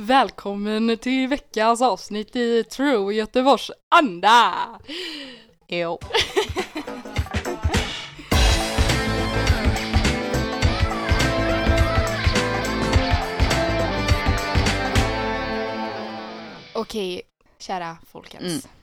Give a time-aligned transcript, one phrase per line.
[0.00, 4.54] Välkommen till veckans avsnitt i True Göteborgs anda!
[5.68, 5.98] Jo.
[16.74, 17.22] Okej,
[17.58, 18.42] kära folkens.
[18.42, 18.77] Mm.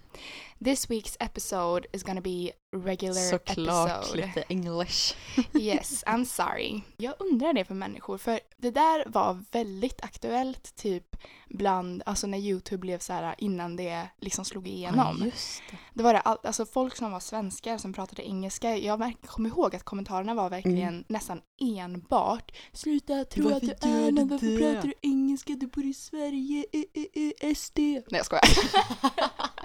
[0.66, 4.18] This week's episode is gonna be regular Såklart episode.
[4.28, 5.16] lite English.
[5.54, 6.82] Yes, I'm sorry.
[6.98, 11.16] Jag undrar det för människor, för det där var väldigt aktuellt typ
[11.50, 15.22] bland, alltså när YouTube blev så här innan det liksom slog igenom.
[15.26, 15.78] just det.
[15.94, 18.78] Det var det, all, alltså folk som var svenskar som pratade engelska.
[18.78, 21.04] Jag kommer ihåg att kommentarerna var verkligen Mm.
[21.08, 25.54] nästan enbart Sluta tro Varför att du är någon, varför det?" pratar du engelska?
[25.54, 27.78] Du bor i Sverige, eh, eh, eh, SD.
[27.80, 28.44] Nej jag skojar.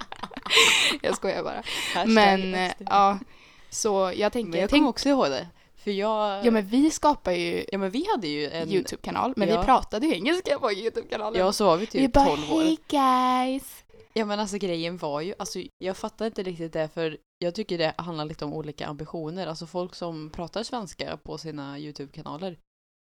[1.01, 1.63] jag skojar bara.
[2.05, 3.19] Men ja,
[3.69, 5.47] så jag tänker, Men jag tänk, kommer också ihåg det.
[5.75, 6.45] För jag...
[6.45, 8.69] ja men vi skapar ju Ja, men vi hade ju en...
[8.71, 9.59] YouTube-kanal, men Ja.
[9.59, 11.39] vi pratade ju engelska på YouTube-kanalen.
[11.39, 12.61] Ja, så var vi vi typ bara 12 år.
[12.63, 13.83] hej guys.
[14.13, 17.77] Ja men alltså grejen var ju, alltså jag fattar inte riktigt det för jag tycker
[17.77, 19.47] det handlar lite om olika ambitioner.
[19.47, 22.57] Alltså folk som pratar svenska på sina YouTube-kanaler,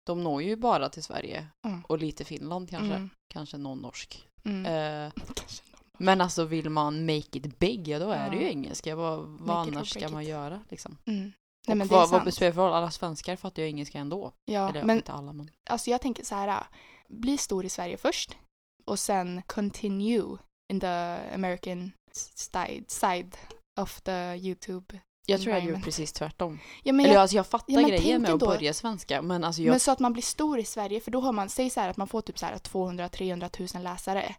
[0.07, 1.83] de når ju bara till Sverige Mm.
[1.89, 2.95] och lite Finland kanske.
[2.95, 3.11] Mm.
[3.35, 4.25] Kanske någon norsk.
[4.45, 4.67] Mm.
[4.67, 5.63] Eh, Kanske.
[5.99, 8.97] Men alltså vill man make it big, ja då är det ju engelska.
[8.97, 10.29] Vad, vad annars ska man it.
[10.29, 10.99] göra liksom?
[11.07, 11.33] Mm.
[11.69, 12.73] Nej men vad, vad spelar för roll?
[12.73, 14.33] Alla svenskar fattar ju engelska ändå.
[14.45, 15.51] Ja, Eller men inte alla men.
[15.71, 16.67] alltså jag tänker så här.
[17.09, 18.37] Bli stor i Sverige först
[18.85, 20.39] och sen continue
[20.73, 21.93] in the American
[22.35, 23.37] side, side
[23.81, 25.01] of the YouTube.
[25.31, 26.59] Jag tror jag gör precis tvärtom.
[26.83, 29.45] Ja, men, Eller jag, alltså jag fattar ja, grejen med att ändå- börja svenska men
[29.45, 31.71] alltså jag men så att man blir stor i Sverige för då har man, säg
[31.71, 34.35] så här att man får typ så här 200-300 000 läsare.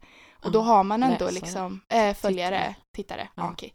[0.45, 1.31] Och då Ja, har man ändå läsare.
[1.31, 3.29] liksom, äh, följare, tittare.
[3.35, 3.43] Ja.
[3.43, 3.51] Ja.
[3.51, 3.73] okej.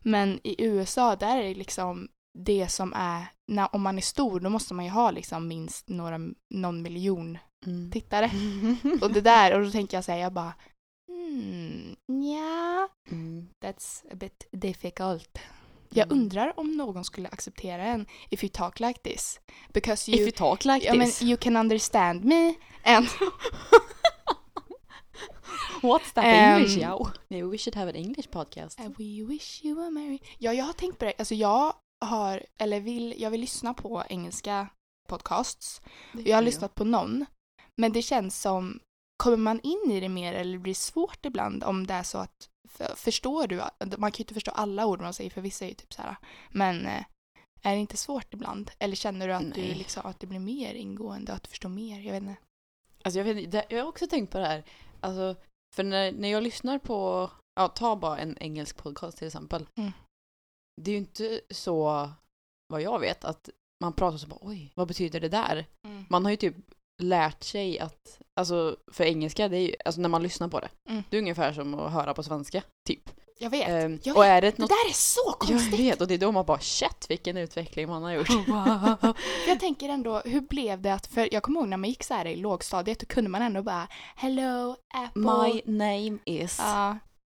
[0.00, 4.40] Men i USA där är det liksom det som är, när, om man är stor
[4.40, 6.18] då måste man ju ha liksom minst några,
[6.54, 7.90] någon miljon Mm.
[7.90, 8.30] tittare.
[9.02, 10.52] Och det där, och då tänker jag säga jag bara
[11.08, 13.48] hmm, ja, Mm.
[13.64, 15.38] that's a bit difficult.
[15.94, 16.18] Jag Mm.
[16.18, 19.40] undrar om någon skulle acceptera en if you talk like this.
[19.72, 21.22] Because If you, you talk like men this.
[21.22, 22.54] you can understand me
[22.84, 23.06] and
[25.82, 26.76] What's that Ehm, English?
[26.78, 26.98] Yeah.
[27.28, 28.78] Maybe we should have an English podcast.
[28.80, 30.20] we wish you were married.
[30.38, 31.12] Ja, jag har tänkt på det.
[31.18, 34.66] Alltså jag har, eller vill, jag vill lyssna på engelska
[35.08, 35.80] podcasts.
[36.24, 37.26] Jag har lyssnat på någon.
[37.76, 38.80] Men det känns som,
[39.16, 42.18] kommer man in i det mer eller blir det svårt ibland om det är så
[42.18, 43.56] att, för, förstår du,
[43.98, 46.02] man kan ju inte förstå alla ord man säger för vissa är ju typ så
[46.02, 46.16] här,
[46.50, 47.04] men eh,
[47.62, 48.70] är det inte svårt ibland?
[48.78, 52.00] Eller känner du att du liksom, att det blir mer ingående, att du förstår mer?
[52.00, 52.36] Jag vet inte.
[53.04, 54.64] Alltså jag, vet, det- jag har också tänkt på det här.
[55.00, 55.36] Alltså,
[55.76, 59.66] för när, när jag lyssnar på, ja ta bara en engelsk podcast till exempel.
[59.76, 59.92] Mm.
[60.82, 62.10] Det är ju inte så,
[62.68, 63.48] vad jag vet, att
[63.82, 65.66] man pratar så bara oj, vad betyder det där?
[66.08, 66.56] Man har ju typ
[67.02, 70.68] lärt sig att, alltså för engelska, det är ju, alltså när man lyssnar på det,
[70.88, 71.02] Mm.
[71.10, 73.10] det är ungefär som att höra på svenska, typ.
[73.42, 73.68] Jag vet.
[73.68, 74.28] Ehm, jag och vet.
[74.28, 75.80] är det Det något där är så Jag konstigt!
[75.80, 78.28] vet, och det är då man bara shit vilken utveckling man har gjort.
[79.48, 82.14] Jag tänker ändå, hur blev det att, för jag kommer ihåg när man gick så
[82.14, 85.22] här i lågstadiet, då kunde man ändå bara Hello Apple.
[85.22, 86.60] My name is.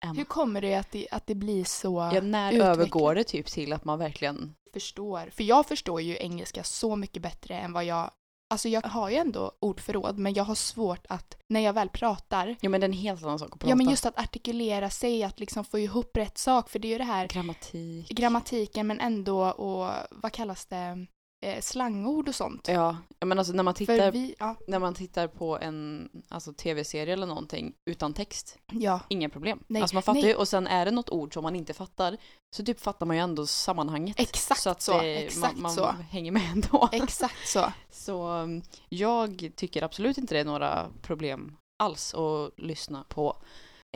[0.04, 0.14] Emma.
[0.16, 3.72] Hur kommer det att det, att det blir så Ja, när övergår det typ till
[3.72, 4.54] att man verkligen...
[4.72, 5.30] förstår?
[5.36, 8.10] För jag förstår ju engelska så mycket bättre än vad jag
[8.50, 12.56] Alltså jag har ju ändå ordförråd men jag har svårt att, när jag väl pratar,
[12.60, 13.68] Ja men det är en helt annan sak att prata.
[13.70, 16.92] ja men just att artikulera sig, att liksom få ihop rätt sak för det är
[16.92, 18.08] ju det här Grammatik.
[18.08, 21.06] grammatiken men ändå och vad kallas det,
[21.44, 22.68] eh, slangord och sånt.
[22.68, 27.12] Ja, men alltså när man tittar, vi, ja, när man tittar på en alltså, tv-serie
[27.12, 29.58] eller någonting utan text, ja, inga problem.
[29.66, 30.30] Nej, alltså man fattar nej.
[30.30, 32.16] ju, och sen är det något ord som man inte fattar,
[32.56, 34.20] så typ fattar man ju ändå sammanhanget.
[34.20, 34.94] exakt så, så.
[34.94, 35.86] Att det- exakt man, man så.
[36.10, 36.88] hänger med ändå.
[36.92, 37.72] Exakt så.
[37.90, 43.36] Så um, jag tycker absolut inte det är några problem alls att lyssna på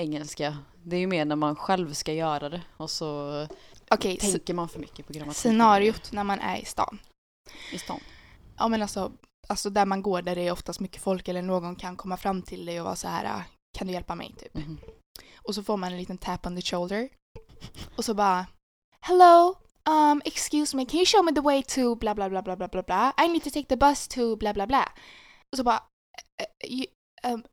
[0.01, 0.59] engelska.
[0.83, 3.47] Det är ju mer när man själv ska göra det och så
[3.91, 5.37] Okej, tänker man för mycket på grammatik.
[5.39, 6.99] scenariot när man är i stan.
[7.73, 8.01] I stan.
[8.59, 9.13] Ja men alltså,
[9.49, 12.43] alltså där man går där det är oftast mycket folk eller någon kan komma fram
[12.43, 13.43] till dig och vara så här "Ah,
[13.79, 14.55] kan du hjälpa mig typ.
[14.55, 14.79] Mhm.
[15.43, 17.09] Och så får man en liten tap on the shoulder.
[17.97, 18.47] Och så bara
[19.01, 19.55] Hello,
[19.91, 22.69] um, excuse me, can you show me the way to bla bla bla bla bla
[22.69, 23.13] bla bla?
[23.25, 24.93] I need to take the bus to bla bla bla.
[25.53, 25.83] Och så bara
[26.43, 26.87] eh, you,
[27.33, 27.45] um,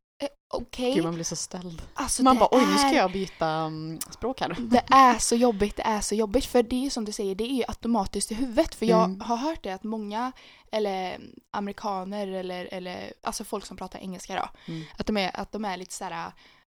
[0.53, 0.93] Okej.
[0.93, 1.81] Gud, man blir så ställd.
[1.93, 4.55] Alltså, man bara oj nu ska jag byta um, språk här.
[4.59, 6.45] Det är så jobbigt, det är så jobbigt.
[6.45, 8.75] För det är ju som du säger, det är ju automatiskt i huvudet.
[8.75, 9.21] För jag Mm.
[9.21, 10.31] har hört det att många,
[10.71, 11.19] eller
[11.51, 14.83] amerikaner eller, eller alltså folk som pratar engelska då, Mm.
[14.97, 16.31] att de är, att de är lite såhär,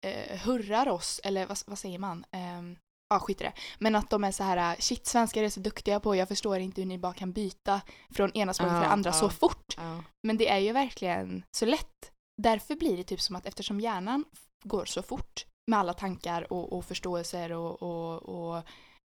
[0.06, 2.24] eh, hurrar oss, eller vad, vad säger man?
[2.32, 2.76] Um,
[3.14, 3.52] Ja, skit i det.
[3.78, 6.80] Men att de är så här, shit, svenskar är så duktiga på, jag förstår inte
[6.80, 7.80] hur ni bara kan byta
[8.14, 9.14] från ena språket till det andra ja.
[9.14, 9.74] så fort.
[9.76, 10.02] Ja.
[10.22, 12.10] Men det är ju verkligen så lätt.
[12.42, 14.24] Därför blir det typ som att eftersom hjärnan
[14.64, 18.62] går så fort med alla tankar och, och förståelser och, och, och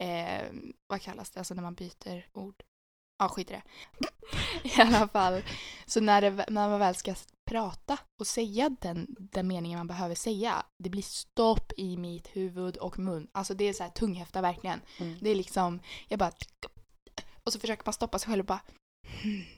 [0.04, 0.46] eh,
[0.88, 2.64] vad kallas det, alltså när man byter ord.
[3.18, 3.64] Ja, skit i det.
[4.78, 5.44] I alla fall,
[5.86, 7.16] så när, det, när man väl ska
[7.50, 12.78] prata och säga den, den meningen man behöver säga, det blir stopp i mitt huvud
[12.78, 13.28] och mun.
[13.32, 14.82] Alltså det är så här tunghäfta verkligen.
[15.00, 15.18] Mm.
[15.22, 16.32] Det är liksom, jag bara
[17.44, 18.62] och så försöker man stoppa sig själv och bara.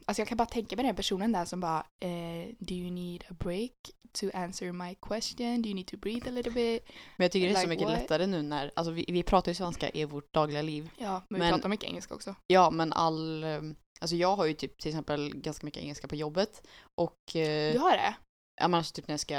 [0.06, 3.24] Alltså jag kan bara tänka mig den personen där som bara eh, Do you need
[3.30, 3.72] a break
[4.12, 5.62] to answer my question?
[5.62, 6.84] Do you need to breathe a little bit?
[7.18, 7.98] Men jag tycker det är så Like mycket what?
[8.00, 10.90] lättare nu när, alltså vi, vi pratar ju svenska i vårt dagliga liv.
[10.98, 12.36] Ja, men, Men- vi pratar mycket engelska också.
[12.48, 13.62] Ja, men all, eh,
[14.02, 17.80] alltså jag har ju typ till exempel ganska mycket engelska på jobbet och eh, Du
[17.80, 18.16] har det?
[18.62, 19.38] ja, men alltså typ när jag ska,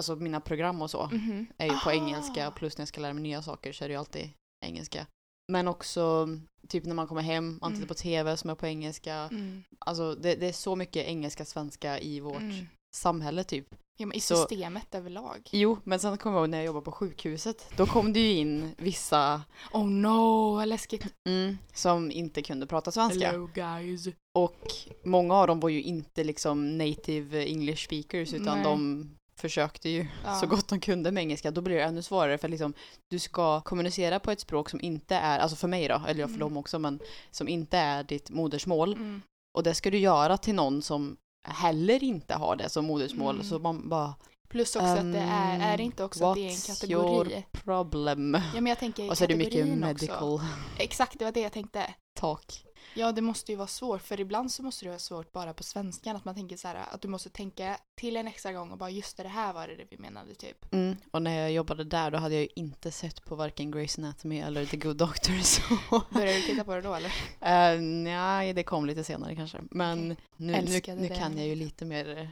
[0.00, 1.46] alltså mina program och så Mhm.
[1.58, 1.94] är ju på Ah.
[1.94, 4.30] engelska plus när jag ska lära mig nya saker så är det ju alltid
[4.66, 5.06] engelska.
[5.52, 6.28] Men också
[6.68, 7.88] typ när man kommer hem, man tittar Mm.
[7.88, 9.14] på tv som är på engelska.
[9.14, 9.62] Mm.
[9.78, 12.66] Alltså det, det är så mycket engelska svenska i vårt Mm.
[12.96, 13.66] samhälle typ.
[14.00, 15.48] Ja, men i Så- systemet överlag.
[15.52, 17.70] Jo, men sen kommer jag ihåg när jag jobbade på sjukhuset.
[17.76, 19.42] Då kom det ju in vissa
[19.72, 21.06] Oh no, vad läskigt.
[21.28, 23.26] mm, som inte kunde prata svenska.
[23.30, 24.08] Hello guys.
[24.38, 24.56] Och
[25.04, 28.64] många av dem var ju inte liksom native English speakers utan Nej.
[28.64, 30.34] de försökte ju Ja.
[30.34, 31.50] så gott de kunde med engelska.
[31.50, 32.74] Då blir det ännu svårare för liksom
[33.10, 36.28] du ska kommunicera på ett språk som inte är, alltså för mig då, eller jag
[36.30, 36.48] för Mm.
[36.48, 36.98] dem också, men
[37.30, 38.92] som inte är ditt modersmål.
[38.92, 39.22] Mm.
[39.54, 41.16] Och det ska du göra till någon som
[41.48, 43.34] heller inte har det som modersmål.
[43.34, 43.46] Mm.
[43.46, 44.14] Så man bara,
[44.48, 46.94] Plus också att det är, Um, är det inte också att det är en kategori?
[47.34, 48.34] your problem?
[48.34, 50.46] Ja men jag tänker Och så är det mycket medical Också.
[50.78, 51.94] Exakt, det var det jag tänkte.
[52.20, 52.64] talk.
[52.94, 55.62] Ja, det måste ju vara svårt, för ibland så måste det vara svårt bara på
[55.62, 58.78] svenskan, att man tänker så här, att du måste tänka till en extra gång och
[58.78, 60.72] bara just det, det här var det vi menade typ.
[60.72, 60.96] Mm.
[61.10, 64.38] Och när jag jobbade där då hade jag ju inte sett på varken Grey's Anatomy
[64.38, 65.38] eller The Good Doctor.
[65.42, 65.62] Så.
[66.10, 67.08] Började du titta på det då eller?
[67.08, 69.58] Uh, nej, det kom lite senare kanske.
[69.70, 72.28] Men nu, nu, nu kan jag ju lite mer eh,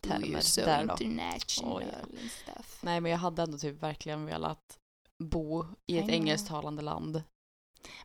[0.00, 0.94] termer so där då.
[1.64, 2.52] Oh, ja.
[2.80, 4.78] Nej, men jag hade ändå typ verkligen velat
[5.18, 7.22] bo i ett engelsktalande land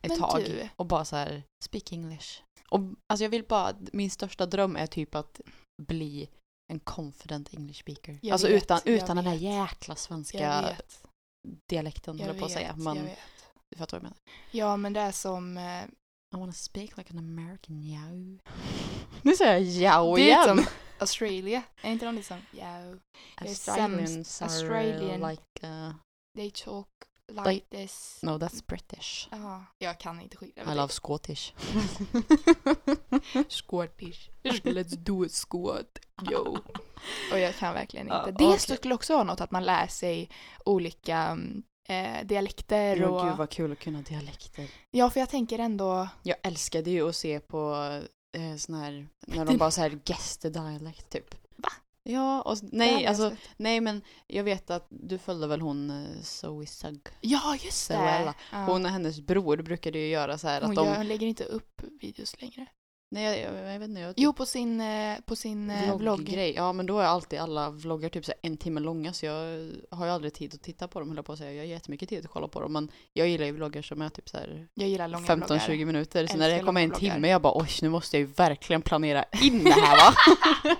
[0.02, 2.42] ett Men tag du- och bara så här speak English.
[2.70, 5.40] Och alltså jag vill bara, min största dröm är typ att
[5.82, 6.28] bli
[6.72, 8.18] en confident English speaker.
[8.22, 10.76] Jag alltså vet, utan, jag utan den här jäkla svenska Jag
[11.70, 12.66] dialekten jag höll jag på att säga.
[12.68, 13.18] jag Men vet.
[13.70, 14.16] du fattar vad jag menar.
[14.50, 15.56] Ja, men det är som...
[15.56, 15.84] eh,
[16.34, 18.38] I wanna speak like an American yow.
[19.22, 19.52] Nu säger
[19.82, 20.44] jag yow det är igen.
[20.44, 20.66] som
[20.98, 21.62] Australia.
[21.82, 22.94] Är inte de liksom, yeah,
[23.36, 25.30] Australians are Australian.
[25.30, 25.92] like, uh,
[26.36, 26.88] they talk
[27.32, 28.18] like, Like- this.
[28.22, 29.28] no that's British.
[29.30, 30.72] Ja, jag kan inte skilja.
[30.72, 31.52] I love Scottish.
[33.48, 34.30] Scottish.
[34.42, 35.98] Let's do a squat.
[36.30, 36.58] Yo.
[37.32, 38.30] Och jag kan verkligen inte.
[38.30, 38.76] Det okej.
[38.76, 40.30] skulle också vara något att man lär sig
[40.64, 41.38] olika
[41.88, 43.26] eh, dialekter Ja, och...
[43.26, 44.70] gud vad kul att kunna dialekter.
[44.90, 46.08] Ja, för jag tänker ändå...
[46.22, 47.74] Jag älskade ju att se på
[48.36, 51.34] eh, sån här, när de bara så här dialect typ.
[52.04, 56.66] Ja, och, nej, alltså, nej men jag vet att du följde väl hon eh, Zoe
[56.66, 57.08] Sugg.
[57.20, 58.34] Ja, just det.
[58.50, 61.26] Hon och hennes bror brukade ju göra så här att hon, de, gör, hon lägger
[61.26, 62.66] inte upp videos längre.
[63.12, 66.00] Nej jag, jag, jag vet inte, jag Jo, på sin, eh, på sin eh, vlogg.
[66.00, 66.52] vlogggrej.
[66.56, 69.34] Ja men då är alltid alla vloggar typ så en timme långa så jag
[69.90, 71.52] har ju aldrig tid att titta på dem höll jag på att säga.
[71.52, 74.08] Jag har jättemycket tid att kolla på dem men jag gillar ju vloggar som är
[74.08, 75.58] typ så här Jag gillar långa vloggar.
[75.58, 76.26] 15-20 minuter.
[76.26, 77.14] Så när det kommer en vloggar.
[77.14, 80.14] timme jag bara oj nu måste jag ju verkligen planera in det här va.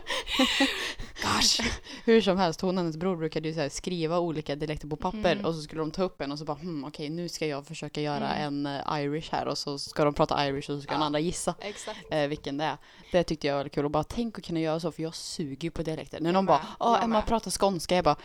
[1.23, 1.61] Gosh.
[2.05, 5.33] Hur som helst, hon och hennes bror brukade ju så skriva olika dialekter på papper
[5.33, 5.45] Mm.
[5.45, 7.67] och så skulle de ta upp en och så bara hmm, okej nu ska jag
[7.67, 8.67] försöka göra Mm.
[8.67, 11.07] en eh, Irish här och så ska de prata Irish och så ska den Ja.
[11.07, 11.99] andra gissa Exakt.
[12.11, 12.77] eh, vilken det är.
[13.13, 15.65] Det tyckte jag var kul och bara tänk att kunna göra så för jag suger
[15.65, 16.21] ju på dialekter.
[16.21, 18.17] När någon bara åh jag Emma med." pratar skånska jag bara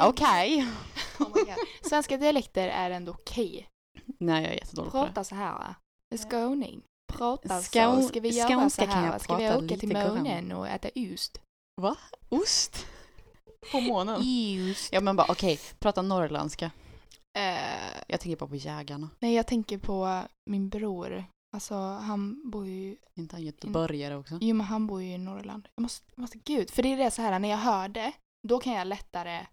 [0.00, 0.66] okej.
[1.18, 1.54] Oh my God.
[1.88, 3.68] Svenska dialekter är ändå okej.
[4.18, 5.04] Nej jag är jättedålig på det.
[5.06, 5.52] Prata så här.
[5.52, 5.74] va?
[6.16, 6.82] Skåning.
[7.12, 7.62] Prata så.
[8.08, 9.04] Ska vi göra så skånska kan här?
[9.04, 9.18] jag va?
[9.18, 11.40] Ska vi åka till månen och äta ost?
[12.28, 12.86] Ost?
[13.72, 14.16] På månen?
[14.70, 14.92] Ost.
[14.92, 16.70] Ja men bara okej, prata norrländska.
[17.38, 19.10] Eh, Jag tänker bara på jägarna.
[19.18, 21.24] nej, jag tänker på min bror.
[21.54, 22.96] Alltså, han bor ju...
[23.14, 24.38] Inte han göteborgare också?
[24.40, 25.68] Jo, men han bor ju i Norrland.
[25.74, 26.70] Jag måste, jag måste gud.
[26.70, 28.12] För det är det så här, när jag hör det,
[28.48, 29.46] då kan jag lättare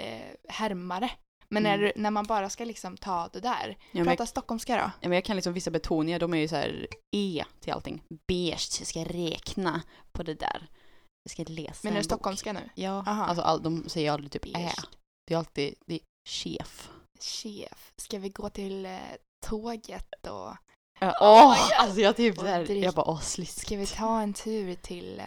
[0.00, 1.10] eh, härma det.
[1.50, 1.80] Men Mm.
[1.80, 3.76] när, när man bara ska liksom ta det där.
[3.92, 4.90] Ja, Prata jag, stockholmska då.
[5.00, 6.86] ja, men jag kan liksom vissa betoningar, de är ju så här
[7.16, 8.02] E till allting.
[8.28, 10.68] Beige, jag ska räkna på det där.
[11.22, 12.70] Jag ska läsa Men är det stockholmska nu?
[12.74, 13.24] Ja, Aha.
[13.24, 14.50] alltså all, de säger aldrig typ ä.
[14.54, 14.84] Beige.
[15.26, 16.90] Det är alltid, det är chef.
[17.20, 17.92] Chef.
[17.96, 18.98] Ska vi gå till eh,
[19.46, 20.56] tåget och
[21.00, 21.72] Åh, Oh my God.
[21.78, 23.66] alltså jag typ såhär, jag bara åh sliskigt.
[23.66, 25.18] ska vi ta en tur till...
[25.20, 25.24] Eh...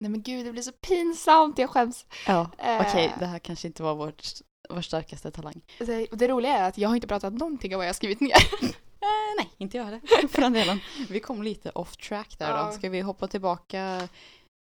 [0.00, 1.58] Nej men gud, det blir så pinsamt.
[1.58, 2.06] Jag skäms.
[2.26, 2.80] Ja, Eh.
[2.80, 4.22] okej, det här kanske inte var vårt,
[4.70, 5.60] vår starkaste talang.
[5.78, 8.20] Det, det roliga är att jag har inte pratat någonting av vad jag har skrivit
[8.20, 8.36] ner.
[9.00, 10.28] Eh, nej, inte jag heller.
[10.28, 10.80] För den delen.
[11.08, 12.66] Vi kom lite off track där Ja.
[12.66, 12.72] då.
[12.72, 14.08] Ska vi hoppa tillbaka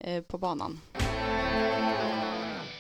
[0.04, 0.82] eh, på banan?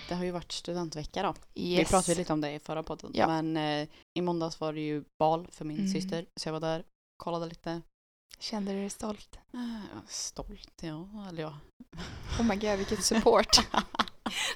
[0.09, 1.33] det har ju varit studentvecka då.
[1.55, 1.79] Yes.
[1.79, 3.11] Vi pratade lite om det i förra podden.
[3.13, 3.27] Ja.
[3.27, 5.89] Men eh, i måndags var det ju bal för min Mm.
[5.93, 6.25] syster.
[6.35, 6.83] Så jag var där,
[7.17, 7.81] kollade lite.
[8.39, 9.39] Kände du dig stolt?
[9.53, 11.07] Eh, stolt, ja.
[11.29, 11.59] Eller ja.
[12.39, 13.57] Oh my god, vilket support.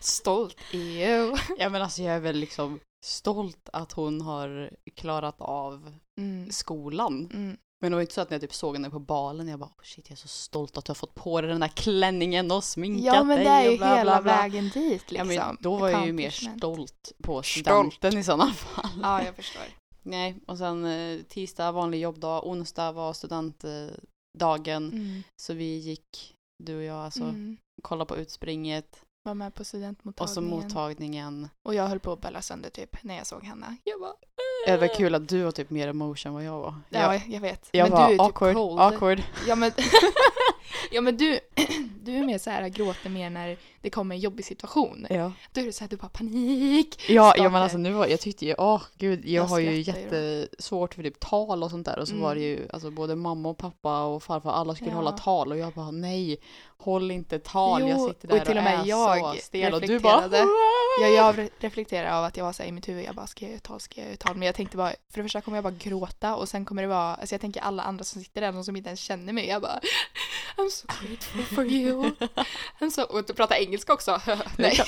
[0.02, 0.58] stolt.
[0.74, 1.36] Ew.
[1.58, 6.52] ja men alltså jag är väl liksom stolt att hon har klarat av Mm.
[6.52, 7.30] skolan.
[7.34, 7.58] Mm.
[7.82, 9.70] Men det var inte så att när jag typ såg henne på balen jag bara
[9.70, 12.52] oh shit jag är så stolt att du har fått på dig den där klänningen
[12.52, 14.34] och sminkat Ja men dig det är ju bla, hela bla, bla.
[14.36, 15.32] vägen dit liksom.
[15.32, 18.90] Ja men då var jag ju mer stolt på studenten i sådana fall.
[19.02, 19.64] Ja, jag förstår.
[20.04, 24.90] Nej, och sen eh, tisdag vanlig jobbdag, onsdag var studentdagen.
[24.94, 25.24] Mm.
[25.42, 27.58] Så vi gick, du och jag alltså, Mm.
[27.84, 30.50] kollade på utspringet Var med på och så studentmottagningen.
[30.64, 31.50] mottagningen.
[31.68, 33.76] Och jag höll på att bälla sönder typ när jag såg henne.
[33.84, 34.14] Jag bara...
[34.66, 36.76] Det var kul att du var typ mer emotion än vad jag var.
[36.90, 37.70] Ja, Jag, jag, vet.
[37.72, 38.80] jag men var du är typ awkward, cold.
[38.82, 39.24] awkward.
[39.48, 39.72] Ja men,
[40.92, 41.40] ja, men du,
[42.04, 45.08] du är mer så här gråter mer när det kommer en jobbig situation.
[45.10, 45.32] Ja.
[45.52, 47.02] Då är det så här, du bara panik.
[47.10, 49.82] Ja, ja men alltså nu var, jag tyckte ju, åh gud, jag, Jag har ju
[49.82, 52.24] jättesvårt för typ tal och sånt där och så Mm.
[52.24, 54.96] var det ju, alltså både mamma och pappa och farfar, alla skulle Ja.
[54.96, 56.38] hålla tal och jag bara nej,
[56.78, 59.74] håll inte tal, jag Jo, sitter där och till och med är jag så stel
[59.74, 60.48] och du bara reflekterade.
[61.02, 63.28] Ja, jag re- reflekterar av att jag var så här i mitt huvud, jag bara
[63.28, 64.36] ska jag göra tal, ska jag göra tal?
[64.38, 66.88] Men jag tänkte bara, för det första kommer jag bara gråta och sen kommer det
[66.88, 69.48] vara, alltså jag tänker alla andra som sitter där, de som inte ens känner mig,
[69.48, 69.80] jag bara
[70.58, 72.12] I'm so grateful for you.
[72.80, 74.22] I'm so, och du pratar engelska också.
[74.58, 74.80] Nej.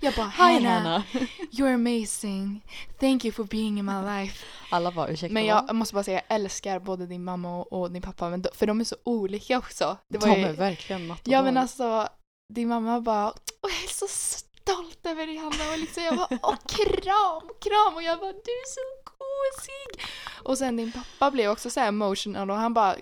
[0.00, 1.02] Jag bara, hi Anna,
[1.52, 2.60] you're amazing.
[3.00, 4.44] Thank you for being in my life.
[4.70, 7.90] Alla bara ursäkta Men jag måste bara säga, jag älskar både din mamma och, och
[7.90, 9.98] din pappa, men de, för de är så olika också.
[10.08, 12.08] Det De var ju, är verkligen natt och Ja men alltså,
[12.54, 13.28] din mamma bara
[13.62, 17.94] Åh, jag är så stolt över dig Hanna och liksom jag bara åh kram, kram
[17.94, 20.06] och jag bara du är så gosig.
[20.42, 22.96] Och sen din pappa blev också så emotional och han bara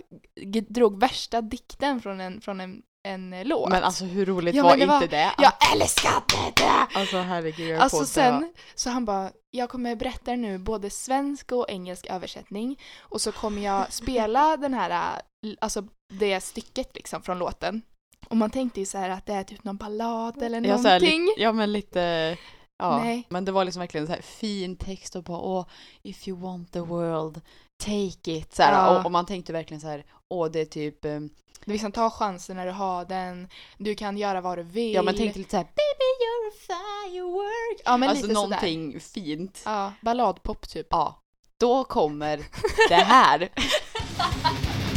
[0.68, 3.70] drog värsta dikten från en, från en, en eh, låt.
[3.70, 5.30] Men alltså hur roligt Ja, var det inte var- det?
[5.38, 6.98] jag älskade det!
[6.98, 11.70] Alltså herregud, jag Alltså sen, så han bara, jag kommer berätta nu både svensk och
[11.70, 15.82] engelsk översättning och så kommer jag spela den här, äh, alltså
[16.12, 17.82] det stycket liksom från låten.
[18.28, 20.82] Och man tänkte ju så här att det är typ någon ballad eller Ja, här,
[20.82, 21.22] någonting.
[21.24, 22.36] li- ja men lite,
[22.78, 22.98] ja.
[22.98, 23.26] Nej.
[23.28, 25.66] Men det var liksom verkligen så här fin text och bara åh,
[26.02, 27.40] if you want the world,
[27.84, 28.54] take it.
[28.54, 28.98] Så här, Ja.
[28.98, 31.20] och, och man tänkte verkligen så här, åh det är typ, eh,
[31.64, 34.94] Du liksom ta chansen när du har den, du kan göra vad du vill.
[34.94, 37.82] ja men tänkte lite så här, baby you're a firework.
[37.84, 38.48] ja, men alltså lite sådär.
[38.48, 39.62] någonting fint.
[39.64, 40.86] Ja, balladpop typ.
[40.90, 41.20] Ja,
[41.60, 42.40] då kommer
[42.88, 43.48] det här.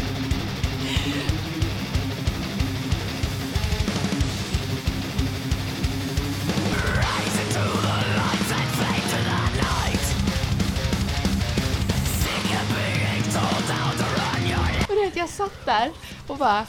[15.07, 15.91] vet, jag satt där
[16.27, 16.65] och bara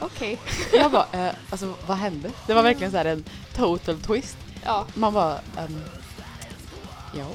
[0.00, 0.38] okej.
[0.72, 2.30] Jag bara, eh, alltså vad hände?
[2.46, 3.24] Det var verkligen så här en
[3.56, 4.36] total twist.
[4.64, 5.80] Ja, Man bara, ehm,
[7.18, 7.26] ja,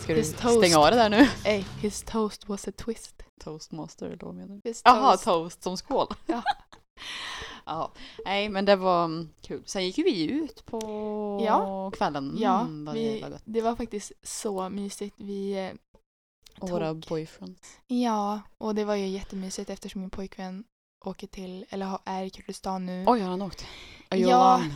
[0.00, 0.58] ska du His toast.
[0.58, 1.28] stänga av det där nu?
[1.44, 3.22] ey, his toast was a twist.
[3.44, 4.72] Toastmaster eller vad menar du?
[4.84, 5.62] Jaha, toast.
[5.62, 6.06] som skål.
[6.26, 6.42] Ja.
[7.66, 7.92] ja.
[8.24, 9.62] Nej, men det var mm, kul.
[9.66, 10.80] Sen gick vi ut på
[11.46, 11.90] Ja.
[11.90, 12.36] kvällen.
[12.38, 15.14] Ja, Mm, vi, det var faktiskt så mysigt.
[15.18, 15.72] Vi, eh,
[16.60, 17.78] Och våra boyfriends.
[17.86, 20.64] ja, och det var ju jättemysigt eftersom min pojkvän
[21.04, 23.04] åker till, eller är i Kurdistan nu.
[23.08, 23.66] Oj, har han åkt?
[24.10, 24.36] Are you Ja.
[24.36, 24.74] alone?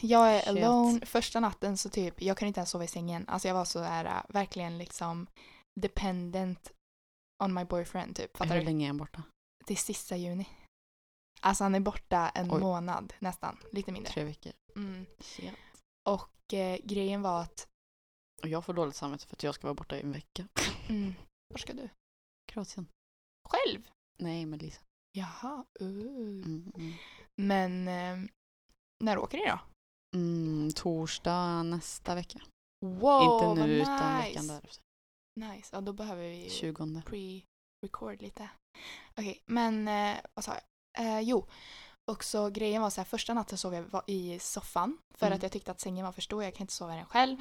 [0.00, 0.48] Jag är Shit.
[0.64, 1.06] alone.
[1.06, 3.28] Första natten så typ, jag kunde inte ens sova i sängen.
[3.28, 5.26] Alltså jag var så här, äh, verkligen liksom
[5.80, 6.72] dependent
[7.44, 8.36] on my boyfriend typ.
[8.36, 8.64] Fattar Hur du?
[8.66, 9.22] länge är han borta?
[9.66, 10.48] Till sista juni.
[11.40, 12.60] Alltså han är borta en Oj.
[12.60, 14.12] månad nästan, lite mindre.
[14.12, 14.52] Tre veckor.
[14.76, 15.06] Mm.
[16.08, 17.66] Och eh, grejen var att,
[18.42, 20.48] Och jag får dåligt samvete för att jag ska vara borta i en vecka.
[20.88, 21.14] mm,
[21.48, 21.88] var ska du?
[22.52, 22.86] Kroatien.
[23.48, 23.88] Själv?
[24.18, 24.80] Nej, med Lisa.
[25.12, 25.88] Jaha, uh.
[26.44, 26.92] Mm, mm.
[27.36, 28.30] Men eh,
[29.04, 29.58] när åker ni då?
[30.16, 32.40] Mm, torsdag nästa vecka.
[32.84, 33.82] Wow, Inte nu nice.
[33.82, 34.82] utan veckan därefter.
[35.40, 37.02] Nice, ja då behöver vi 20.
[37.06, 38.48] pre-record lite.
[39.16, 41.06] Okej, men eh, vad sa jag?
[41.06, 41.46] Eh, jo,
[42.10, 45.36] och så grejen var så här, första natten sov jag i soffan för Mm.
[45.36, 47.36] att jag tyckte att sängen var för stor, jag kan inte sova i den själv.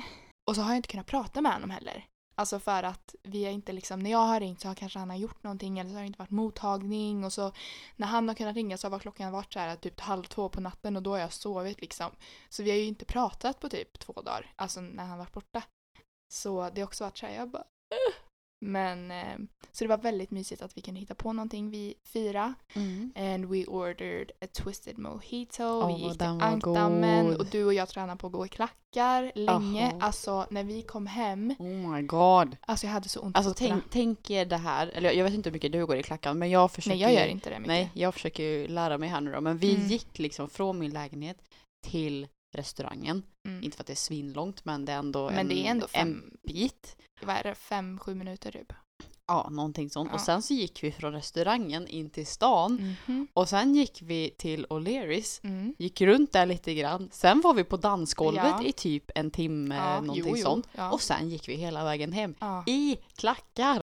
[0.52, 2.06] Och så har jag inte kunnat prata med honom heller.
[2.36, 5.10] Alltså för att vi är inte liksom, när jag har ringt så har kanske han
[5.10, 7.52] har gjort någonting eller så har det inte varit mottagning och så
[7.96, 10.62] när han har kunnat ringa så har klockan varit så här typ halv två på
[10.62, 12.12] natten och då har jag sovit liksom.
[12.50, 15.64] Så vi har ju inte pratat på typ två dagar, alltså när han varit borta.
[16.34, 17.66] Så det har också varit så här, jag bara
[18.64, 19.38] men, eh,
[19.72, 22.54] så det var väldigt mysigt att vi kunde hitta på någonting vi fyra.
[22.76, 23.12] Mm.
[23.16, 25.64] And we ordered a twisted mojito.
[25.64, 29.32] Åh, vi gick till ankdammen och du och jag tränade på att gå i klackar
[29.36, 29.88] länge.
[29.88, 29.98] Aha.
[30.02, 32.58] Alltså när vi kom hem, Oh my god.
[32.62, 35.50] alltså jag hade så ont Alltså tänk, tänk er det här, eller jag- vet inte
[35.50, 37.68] hur mycket du går i klackan men jag försöker Nej jag gör inte det mycket.
[37.68, 39.42] Nej, jag försöker ju lära mig här nu då.
[39.42, 39.88] Men vi Mm.
[39.88, 41.38] gick liksom från min lägenhet
[41.88, 43.24] till restaurangen.
[43.48, 43.64] Mm.
[43.64, 45.88] Inte för att det är svinlångt men det är ändå, Men en, det är ändå
[45.88, 46.96] fem- en bit.
[47.22, 47.56] Vad är det?
[47.56, 48.74] Fem, sju minuter typ?
[49.28, 50.10] Ja, någonting sånt.
[50.12, 50.16] Ja.
[50.16, 52.96] Och sen så gick vi från restaurangen in till stan.
[53.08, 53.28] Mhm.
[53.34, 55.40] Och sen gick vi till O'Learys.
[55.44, 55.76] Mm.
[55.80, 57.10] Gick runt där lite grann.
[57.12, 58.64] Sen var vi på dansgolvet Ja.
[58.64, 60.44] i typ en timme, Ja, någonting jo, jo.
[60.44, 60.68] sånt.
[60.76, 60.92] Ja.
[60.92, 62.36] Och sen gick vi hela vägen hem.
[62.68, 63.81] I klackar!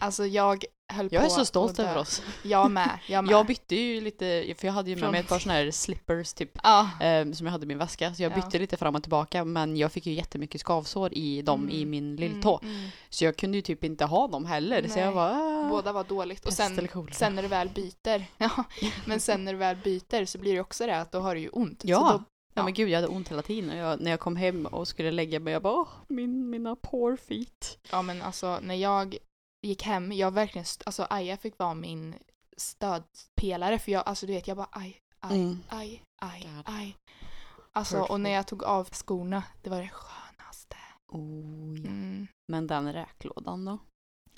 [0.00, 2.22] Alltså jag höll Jag på är så stolt över oss.
[2.42, 2.98] Jag med.
[3.08, 3.32] Jag med.
[3.32, 5.70] Jag bytte ju lite, för jag hade ju med Från- mig ett par såna här
[5.70, 6.50] slippers typ.
[6.62, 6.90] ja.
[7.00, 8.14] ehm, som jag hade i min väska.
[8.14, 8.36] Så jag Ja.
[8.36, 9.44] bytte lite fram och tillbaka.
[9.44, 11.74] Men jag fick ju jättemycket skavsår i dem Mm.
[11.76, 12.60] i min lilltå.
[12.62, 12.88] Mm, mm.
[13.10, 14.82] Så jag kunde ju typ inte ha dem heller.
[14.88, 15.04] Så Nej.
[15.04, 16.46] jag var ah, Båda var dåligt.
[16.46, 18.64] Och sen, sen när du väl byter, ja,
[19.06, 21.40] men sen när du väl byter så blir det också det att då har du
[21.40, 21.80] ju ont.
[21.84, 21.98] Ja.
[21.98, 22.24] Så
[22.54, 22.64] Ja Ja.
[22.64, 23.70] men gud jag hade ont hela tiden.
[23.70, 26.76] Och jag, när jag kom hem och skulle lägga mig jag bara åh, min, mina
[26.76, 27.78] poor feet.
[27.90, 29.16] ja men alltså när jag
[29.62, 32.14] gick hem, jag verkligen, alltså Aja fick vara min
[32.56, 35.58] stödpelare för jag, alltså du vet jag bara aj, aj, Mm.
[35.68, 36.62] aj, aj, God.
[36.64, 36.96] aj.
[37.72, 40.76] Alltså och när jag tog av skorna, det var det skönaste.
[41.08, 41.88] Oh, ja.
[41.90, 42.26] Mm.
[42.52, 43.78] Men den räklådan då?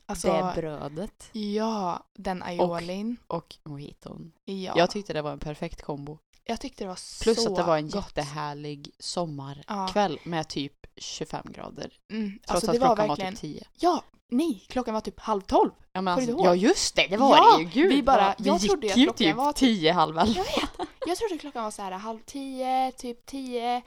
[0.07, 1.31] Alltså, det brödet.
[1.33, 3.17] ja, den aiolin.
[3.27, 4.33] Och mojiton.
[4.45, 4.73] Ja.
[4.77, 6.19] Jag tyckte det var en perfekt kombo.
[6.51, 7.95] Jag tyckte det var Plus så att det var en gott.
[7.95, 10.31] jättehärlig sommarkväll Ja.
[10.31, 11.93] med typ 25 grader.
[12.13, 12.31] Mm.
[12.39, 13.65] Trots Alltså att det var klockan verkligen, var typ 10.
[13.79, 15.71] ja, nej, klockan var typ halv tolv.
[15.93, 17.69] Ja, men alltså, ja just det, det var Ja, det ju.
[17.69, 20.19] Gud, vi bara- jag vi trodde gick att ju klockan typ var typ- 10, halv
[20.19, 20.33] elva.
[20.37, 20.89] Jag vet.
[21.07, 23.83] Jag trodde klockan var så här halv tio, typ tio.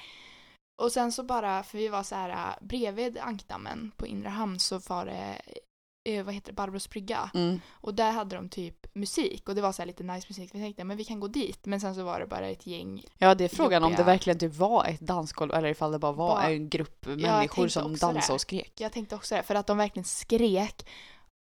[0.81, 4.59] Och sen så bara, för vi var så här äh, bredvid ankdammen på Inre Hamn
[4.59, 5.41] så var det,
[6.03, 7.31] eh, vad heter det, Barbros brygga.
[7.33, 7.59] Mm.
[7.71, 10.49] Och där hade de typ musik och det var så här lite nice musik.
[10.55, 11.65] Vi tänkte men vi kan gå dit.
[11.65, 13.05] Men sen så var det bara ett gäng.
[13.17, 14.05] Ja, det är frågan om det Jobbiga.
[14.05, 17.83] verkligen typ var ett dansgolv eller ifall det bara var Bara- en grupp människor som
[17.95, 18.33] dansade det.
[18.33, 18.73] och skrek.
[18.81, 20.87] Jag tänkte också det, för att de verkligen skrek.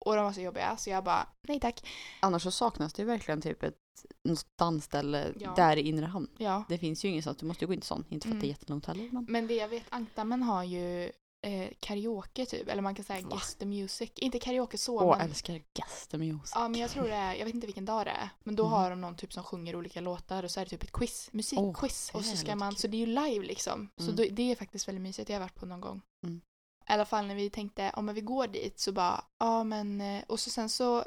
[0.05, 1.87] Och de var så jobbiga så jag bara, nej tack.
[2.19, 3.75] Annars så saknas det ju verkligen typ ett
[4.23, 5.53] något dansställe Ja.
[5.55, 6.27] där i inre hamn.
[6.37, 6.63] Ja.
[6.69, 8.07] Det finns ju inget sånt, du måste ju gå in till sånt.
[8.11, 8.55] Inte för att det är Mm.
[8.59, 9.09] jättelångt heller.
[9.11, 9.25] Men...
[9.29, 12.67] Men det jag vet, ankdammen har ju eh, karaoke typ.
[12.69, 13.29] Eller man kan säga Va?
[13.29, 14.11] guest the music.
[14.15, 16.51] Inte karaoke så Åh, men älskar Gast Music.
[16.55, 18.29] Ja, men jag tror det är, jag vet inte vilken dag det är.
[18.43, 18.73] Men då Mm.
[18.73, 21.29] har de någon typ som sjunger olika låtar och så är det typ ett quiz,
[21.33, 22.11] musikquiz.
[22.13, 22.79] Åh, och så det ska man, kul.
[22.79, 23.89] så det är ju live liksom.
[23.97, 24.15] Så Mm.
[24.15, 26.01] då, det är faktiskt väldigt mysigt, jag har varit på någon gång.
[26.23, 26.41] Mm.
[26.89, 30.23] I alla fall när vi tänkte, om vi går dit så bara, ja men, eh,
[30.27, 31.05] och så sen så,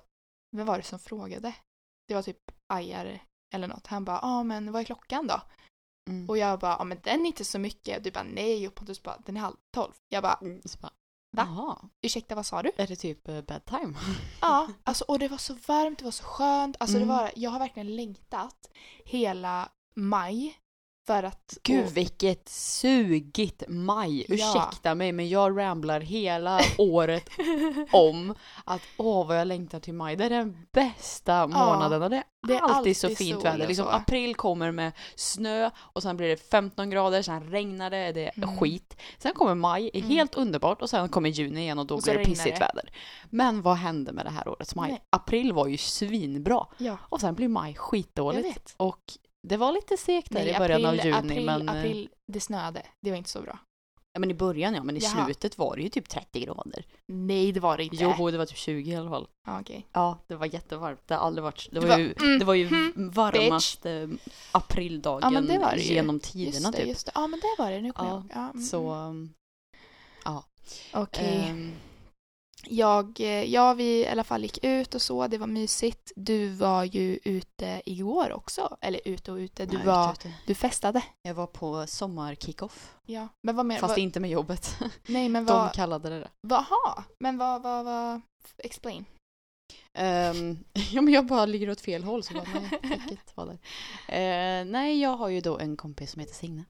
[0.57, 1.55] vem var det som frågade?
[2.09, 3.23] Det var typ Ajar
[3.55, 3.87] eller något.
[3.87, 5.41] Han bara, ja men vad är klockan då?
[6.09, 6.29] Mm.
[6.29, 8.05] Och jag bara, ja men den är inte så mycket.
[8.05, 8.69] Du bara, nej.
[8.69, 9.93] Och Pontus bara, den är halv tolv.
[10.09, 10.93] Jag bara, Mm, så bara,
[11.37, 11.47] Va?
[11.49, 12.71] Jaha, ursäkta vad sa du?
[12.77, 13.95] är det typ uh, bedtime?
[14.41, 16.77] Ja, alltså, och det var så varmt, det var så skönt.
[16.81, 17.09] Alltså, Mm.
[17.09, 18.71] det var, jag har verkligen längtat
[19.05, 20.59] hela maj
[21.07, 21.59] för att...
[21.63, 24.25] Gud och, vilket sugigt maj.
[24.29, 24.35] Ja.
[24.35, 27.29] Ursäkta mig men jag ramblar hela året
[27.93, 28.35] om
[28.65, 30.17] att åh vad jag längtar till maj.
[30.17, 33.69] Det är den bästa månaden och det är, det är alltid, så fint väder.
[33.69, 38.27] Liksom april kommer med snö och sen blir det 15 grader, sen regnar det, det
[38.27, 38.57] är Mm.
[38.59, 38.97] skit.
[39.19, 40.11] Sen kommer maj, är Mm.
[40.11, 42.61] helt underbart och sen kommer juni igen och då Och blir det pissigt det.
[42.61, 42.93] väder.
[43.31, 44.91] Men vad hände med det här årets maj?
[44.91, 45.03] Nej.
[45.11, 48.75] April var ju svinbra Ja, och sen blir maj skitdåligt.
[48.77, 49.01] Och
[49.49, 51.69] det var lite segt där i början april, av juni april, men...
[51.69, 52.83] eh, april, det snöade.
[53.01, 53.59] Det var inte så bra.
[54.15, 55.25] Ja men i början ja, men i Jaha.
[55.25, 56.85] slutet var det ju typ 30 grader.
[57.13, 57.97] Nej, det var det inte.
[58.19, 59.29] Jo, det var typ 20 i alla fall.
[59.47, 59.87] Ja, okej.
[59.93, 61.01] Ja, det var jättevarmt.
[61.09, 61.69] Det har aldrig varit...
[61.73, 64.11] Det var, var- ju, mm, det var ju mm, varmaste
[64.53, 65.95] aprildagen Ja, men det var det ju.
[65.95, 66.89] genom tiderna Just det, typ.
[66.89, 67.13] just det.
[67.15, 67.81] Ja, men det var det.
[67.81, 68.37] Nu kommer Ja, jag.
[68.43, 69.35] Ja, mm, Så, mm.
[70.27, 70.43] um,
[70.93, 71.47] Okej.
[71.49, 71.73] ehm,
[72.67, 75.27] Jag, eh, ja, vi i alla fall gick ut och så.
[75.27, 76.13] Det var mysigt.
[76.17, 78.77] Du var ju ute igår också.
[78.81, 79.67] Eller ute och ute.
[79.67, 81.05] Du, nej, var, ute, du festade.
[81.23, 82.95] Jag var på sommarkickoff.
[83.07, 83.29] Ja.
[83.43, 83.79] Men vad mer?
[83.79, 84.79] Fast vad, inte med jobbet.
[85.07, 85.73] nej, men De vad...
[85.73, 86.31] kallade det det.
[86.49, 87.05] Jaha.
[87.19, 88.21] Men vad, vad, vad...
[88.59, 89.05] Explain.
[89.95, 90.59] Ehm,
[90.93, 93.59] ja men jag bara ligger åt fel håll så bara nej, fick inte vara där.
[94.09, 96.65] Eh, nej, jag har ju då en kompis som heter Signe.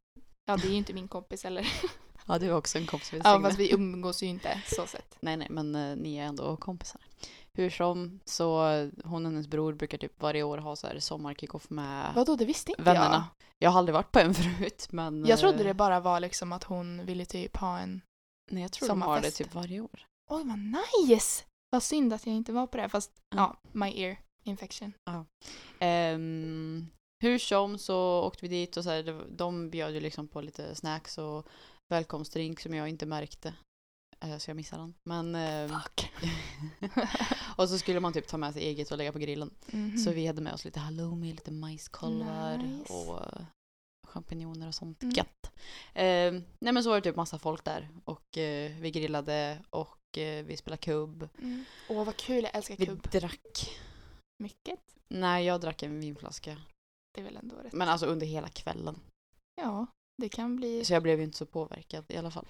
[0.46, 1.66] Ja, det är ju inte min kompis eller.
[2.26, 3.48] Ja, du har också en kompis som heter Ja, Signe.
[3.48, 5.16] fast vi umgås ju inte så sett.
[5.20, 7.00] Nej, nej, men eh, ni är ändå kompisar.
[7.54, 8.60] Hur som, så
[9.04, 12.44] hon och hennes bror brukar typ varje år ha så här sommarkickoff med Vadå, det
[12.44, 13.24] visste inte vännerna.
[13.58, 15.20] Jag har aldrig varit på en förut, men...
[15.20, 15.28] jag.
[15.28, 18.00] Jag trodde eh, det bara var liksom att hon ville typ ha en...
[18.50, 19.36] Nej, jag tror de har det sommarfest.
[19.38, 20.06] typ varje år.
[20.30, 21.44] Oj, vad nice!
[21.70, 22.88] Vad synd att jag inte var på det.
[22.88, 24.92] Fast ja, my ear infection.
[25.78, 26.86] Ehm,
[27.22, 30.40] hur som så åkte vi dit och så här, det- de bjöd ju liksom på
[30.40, 31.46] lite snacks och
[31.92, 33.54] välkomstdrink som jag inte märkte.
[34.24, 34.94] Eh, Så jag missade den.
[35.04, 35.34] Men...
[35.34, 36.10] ehm, Fuck.
[37.56, 39.54] och så skulle man typ ta med sig eget och lägga på grillen.
[39.66, 39.98] Mhm.
[39.98, 42.92] Så vi hade med oss lite halloumi, lite majskolvar Nice.
[42.92, 43.20] och
[44.08, 45.14] champinjoner och sånt Mm.
[45.14, 45.52] gött.
[45.94, 50.18] Eh, nej men så var det typ massa folk där och eh, vi grillade och
[50.18, 51.28] eh, vi spelade kubb.
[51.38, 51.64] Mm.
[51.88, 52.44] Åh, vad kul.
[52.44, 53.10] Jag älskar Vi kubb.
[53.10, 53.70] drack.
[54.42, 54.80] Mycket.
[55.08, 56.56] Nej, jag drack en vinflaska.
[57.14, 57.72] Det är väl ändå rätt.
[57.72, 59.00] Men alltså under hela kvällen.
[59.62, 59.86] Ja.
[60.16, 60.84] Det kan bli...
[60.84, 62.46] Så jag blev ju inte så påverkad i alla fall.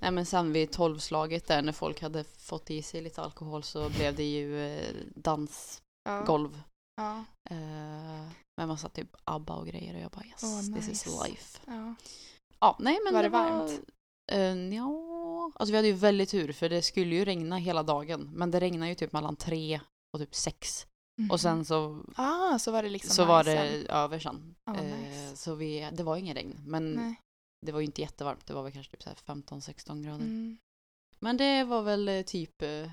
[0.00, 3.88] Nej men sen vid tolvslaget där när folk hade fått i sig lite alkohol så
[3.88, 6.62] blev det ju eh, dansgolv.
[6.96, 7.24] Ja.
[7.50, 11.28] Eh, med massa typ ABBA och grejer och jag bara yes, Åh, this is nice.
[11.28, 11.60] life.
[11.66, 11.94] ja.
[12.60, 13.50] Ja, nej men Var det, det var...
[13.50, 13.80] varmt?
[14.32, 18.30] Uh, ja, alltså vi hade ju väldigt tur för det skulle ju regna hela dagen.
[18.34, 19.80] Men det regnade ju typ mellan tre
[20.12, 20.86] och typ sex.
[21.30, 22.14] Och sen så, Mhm.
[22.16, 24.54] Ah, så var det liksom så var nice det över sen.
[24.64, 25.36] Ja, vad Eh, nice.
[25.36, 26.60] Så vi, det var ingen regn.
[26.66, 27.14] Men Nej.
[27.66, 28.46] det var ju inte jättevarmt.
[28.46, 30.24] Det var väl kanske typ så här 15-16 grader.
[30.24, 30.58] Mm.
[31.18, 32.90] Men det var väl eh, typ eh,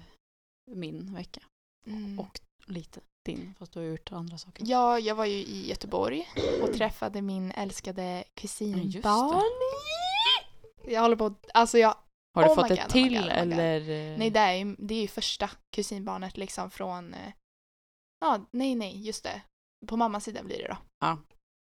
[0.71, 1.41] min vecka.
[1.87, 2.19] Mm.
[2.19, 4.63] Och lite din, fast du har gjort andra saker.
[4.67, 6.27] Ja, jag var ju i Göteborg
[6.63, 9.41] och träffade min älskade kusinbarn.
[10.87, 11.95] Jag håller på alltså jag,
[12.35, 13.37] Har du Oh fått my ett God, oh till God, oh God.
[13.37, 14.17] eller?
[14.17, 17.33] nej det är, ju, det är ju första kusinbarnet liksom från, eh,
[18.21, 19.41] ja nej nej just det,
[19.87, 20.77] på mammas sida blir det då.
[20.99, 21.17] Ja.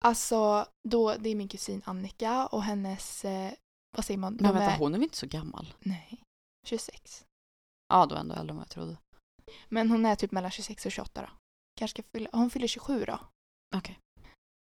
[0.05, 3.52] Alltså då, det är min kusin Annika och hennes, eh,
[3.96, 4.35] vad säger man?
[4.40, 5.74] Men vänta, är- hon är väl inte så gammal?
[5.78, 6.22] Nej,
[6.66, 7.24] 26.
[7.88, 8.96] Ja, då ändå äldre än vad jag trodde.
[9.68, 11.28] Men hon är typ mellan 26 och 28 då.
[11.78, 13.18] Kanske fylla, hon fyller 27 då.
[13.76, 13.98] Okej.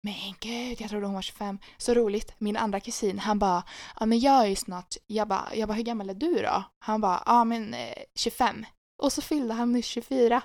[0.03, 1.59] Men gud, jag trodde hon var 25.
[1.79, 2.35] Så roligt.
[2.39, 3.65] Min andra kusin, han bara,
[4.01, 6.65] ja men jag är ju snart, jag bara, jag bara hur gammal är du då?
[6.79, 8.67] Han bara, ja men eh, 25.
[9.03, 10.43] Och så fyllde han nyss 24.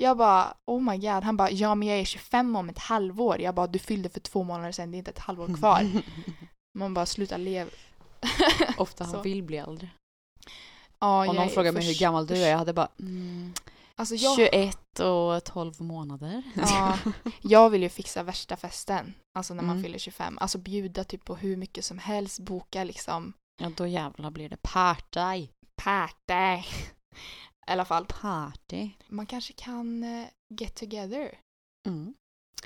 [0.00, 1.24] Jag bara, oh my god.
[1.24, 3.40] Han bara, ja men jag är 25 om ett halvår.
[3.40, 5.86] Jag bara, du fyllde för två månader sedan, det är inte ett halvår kvar.
[6.78, 7.70] Man bara, sluta leva.
[8.76, 9.88] Ofta han vill bli äldre.
[10.98, 13.54] Ja, Om någon frågar mig hur gammal du är, jag hade bara mm,
[13.96, 16.42] Alltså jag, 21 och 12 månader.
[16.56, 16.98] Ja,
[17.42, 19.14] jag vill ju fixa värsta festen.
[19.38, 19.82] Alltså när man Mm.
[19.84, 20.38] fyller 25.
[20.40, 22.38] Alltså bjuda typ på hur mycket som helst.
[22.40, 23.32] Boka liksom
[23.62, 25.48] Ja, då jävlar blir det party.
[25.82, 26.62] party.
[27.68, 28.06] I alla fall.
[28.06, 28.90] Party.
[29.08, 31.38] Man kanske kan eh, get together.
[31.86, 32.14] Mm.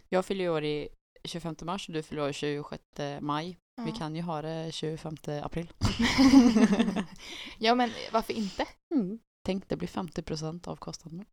[0.09, 0.89] Jag fyller ju år i
[1.25, 2.83] 25 mars och du fyller år i 26
[3.21, 3.59] maj.
[3.77, 3.95] Vi Ja.
[3.97, 5.73] kan ju ha det 25 april.
[7.59, 8.67] ja men varför inte?
[8.95, 9.19] Mm.
[9.47, 11.25] Tänk, det blir 50 procent av kostnaden.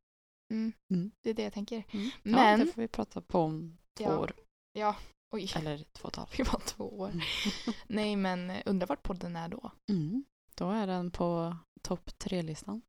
[0.54, 0.74] Mm.
[0.94, 1.12] Mm.
[1.24, 1.84] Det är det jag tänker.
[1.92, 4.18] Ja, Men, det får vi prata på om två Ja.
[4.20, 4.34] år.
[4.74, 4.96] ja,
[5.32, 6.34] oj, Eller två och ett halvt.
[6.40, 7.12] vi var två år.
[7.88, 9.72] Nej men eh, undrar vart podden är då?
[9.92, 10.24] Mm.
[10.56, 12.82] Då är den på topp tre-listan.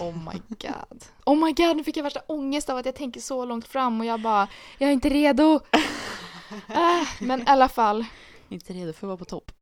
[0.00, 1.04] Oh my god.
[1.26, 4.00] Oh my god, nu fick jag värsta ångest av att jag tänker så långt fram
[4.00, 5.60] och jag bara, jag är inte redo.
[6.68, 8.04] Äh, men i alla fall.
[8.48, 9.52] Inte redo för att vara på topp.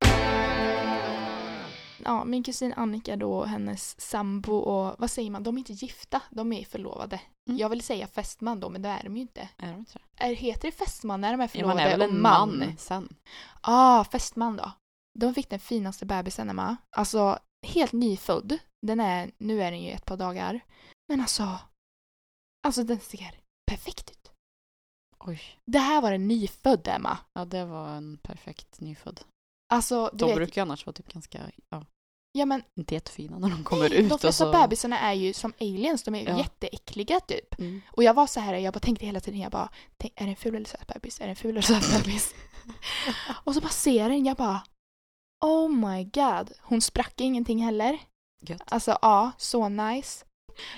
[2.05, 6.20] ja, min kusin Annika då, hennes sambo och vad säger man, de är inte gifta,
[6.31, 7.20] de är förlovade.
[7.48, 7.59] Mm.
[7.59, 9.48] Jag vill säga fästman då, men det är de ju inte.
[9.59, 9.98] Är de inte?
[10.16, 12.59] Är, heter det fästman när de är Ja, man förlovade är väl och en man?
[12.59, 13.16] man sen.
[13.61, 14.72] ah, fästman då.
[15.18, 16.77] De fick den finaste bebisen Emma.
[16.96, 18.59] Alltså, helt nyfödd.
[18.87, 20.61] Den är, nu är den ju ett par dagar.
[21.09, 21.59] Men alltså,
[22.66, 24.31] alltså den ser perfekt ut.
[25.18, 25.40] Oj.
[25.66, 27.18] Det här var en nyfödd Emma.
[27.33, 29.20] Ja, det var en perfekt nyfödd.
[29.75, 31.87] Alltså, du De vet, brukar ju annars vara typ ganska, ja,
[32.33, 34.09] ja men inte jättefina när de kommer nej, ut.
[34.11, 34.53] de flesta så...
[34.53, 36.38] bebisarna är ju som aliens, de är ju Ja.
[36.38, 37.59] jätteäckliga typ.
[37.59, 37.81] Mm.
[37.90, 40.31] Och jag var så här, jag bara tänkte hela tiden, jag bara, tänk, är det
[40.31, 41.20] en ful eller söt bebis?
[41.20, 42.35] Är det en ful eller söt bebis?
[43.44, 44.62] och så bara ser jag den, jag bara,
[45.44, 46.53] oh my god.
[46.61, 47.99] Hon sprack ingenting heller.
[48.48, 48.72] Gött.
[48.72, 50.24] Alltså ja, så nice.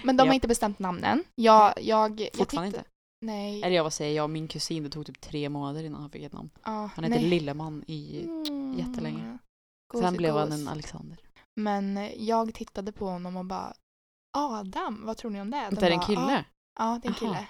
[0.05, 0.35] Men de har Ja.
[0.35, 1.25] inte bestämt namnen.
[1.35, 2.91] Jag, jag, jag Fortfarande tittade- inte.
[3.27, 3.63] Nej.
[3.63, 6.23] Eller jag vad säger jag min kusin, det tog typ tre månader innan han fick
[6.23, 6.51] ett namn.
[6.65, 7.29] ja, Han hette nej.
[7.29, 8.25] Lilleman i...
[8.25, 8.75] Mm.
[8.79, 9.39] jättelänge.
[9.95, 10.61] Gos- Sen blev han gos.
[10.61, 11.19] en Alexander.
[11.61, 13.75] Men jag tittade på honom och bara,
[14.39, 15.67] Adam, vad tror ni om det?
[15.71, 16.21] De Det är en bara, kille?
[16.79, 17.19] Ja, ja det är en Aha.
[17.37, 17.49] kille.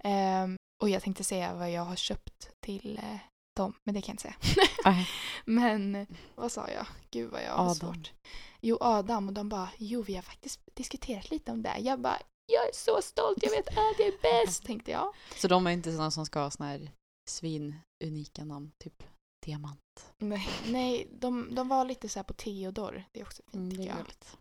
[0.00, 3.18] Ehm, och jag tänkte säga vad jag har köpt till eh,
[3.56, 4.66] dem, men det kan jag inte säga.
[4.84, 5.08] Nej.
[5.44, 6.86] men eh, vad sa jag?
[7.10, 8.12] Gud vad jag har svårt.
[8.60, 9.28] Jo, Adam.
[9.28, 11.78] Och de bara, jo vi har faktiskt diskuterat lite om det.
[11.78, 12.18] Jag bara,
[12.52, 15.14] jag är så stolt, jag vet att jag är bäst, tänkte jag.
[15.36, 16.90] Så de är inte sådana som ska ha såna här
[17.30, 19.02] svinunika namn, typ
[19.46, 19.80] Diamant.
[20.18, 23.04] Nej, nej de, de var lite så här på Theodor.
[23.12, 23.96] Det är också fint Mm, tycker jag.
[23.96, 24.36] gulligt.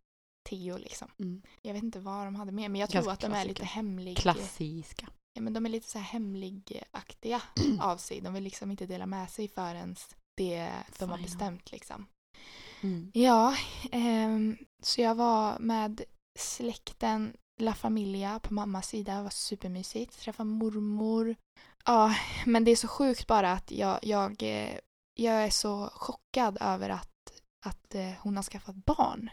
[0.50, 1.12] Theo liksom.
[1.20, 1.42] Mm.
[1.62, 3.50] Jag vet inte vad de hade med, men jag Ganska tror att de är klassiker.
[3.50, 4.18] lite hemlig.
[4.18, 5.08] Klassiska.
[5.34, 7.42] Ja, men de är lite så här hemligaktiga
[7.80, 8.22] av sig.
[8.22, 9.96] De vill liksom inte dela med sig förrän
[10.38, 12.06] det de har bestämt liksom.
[12.82, 13.12] Mm.
[13.14, 13.56] Ja,
[13.92, 16.02] ehm, så jag var med
[16.40, 19.16] släkten La Familia på mammas sida.
[19.16, 20.20] Det var supermysigt.
[20.20, 21.36] Träffa mormor.
[21.86, 22.16] Ja,
[22.46, 24.78] men det är så sjukt bara att jag, jag, eh,
[25.14, 29.30] jag är så chockad över att, att eh, hon har skaffat barn.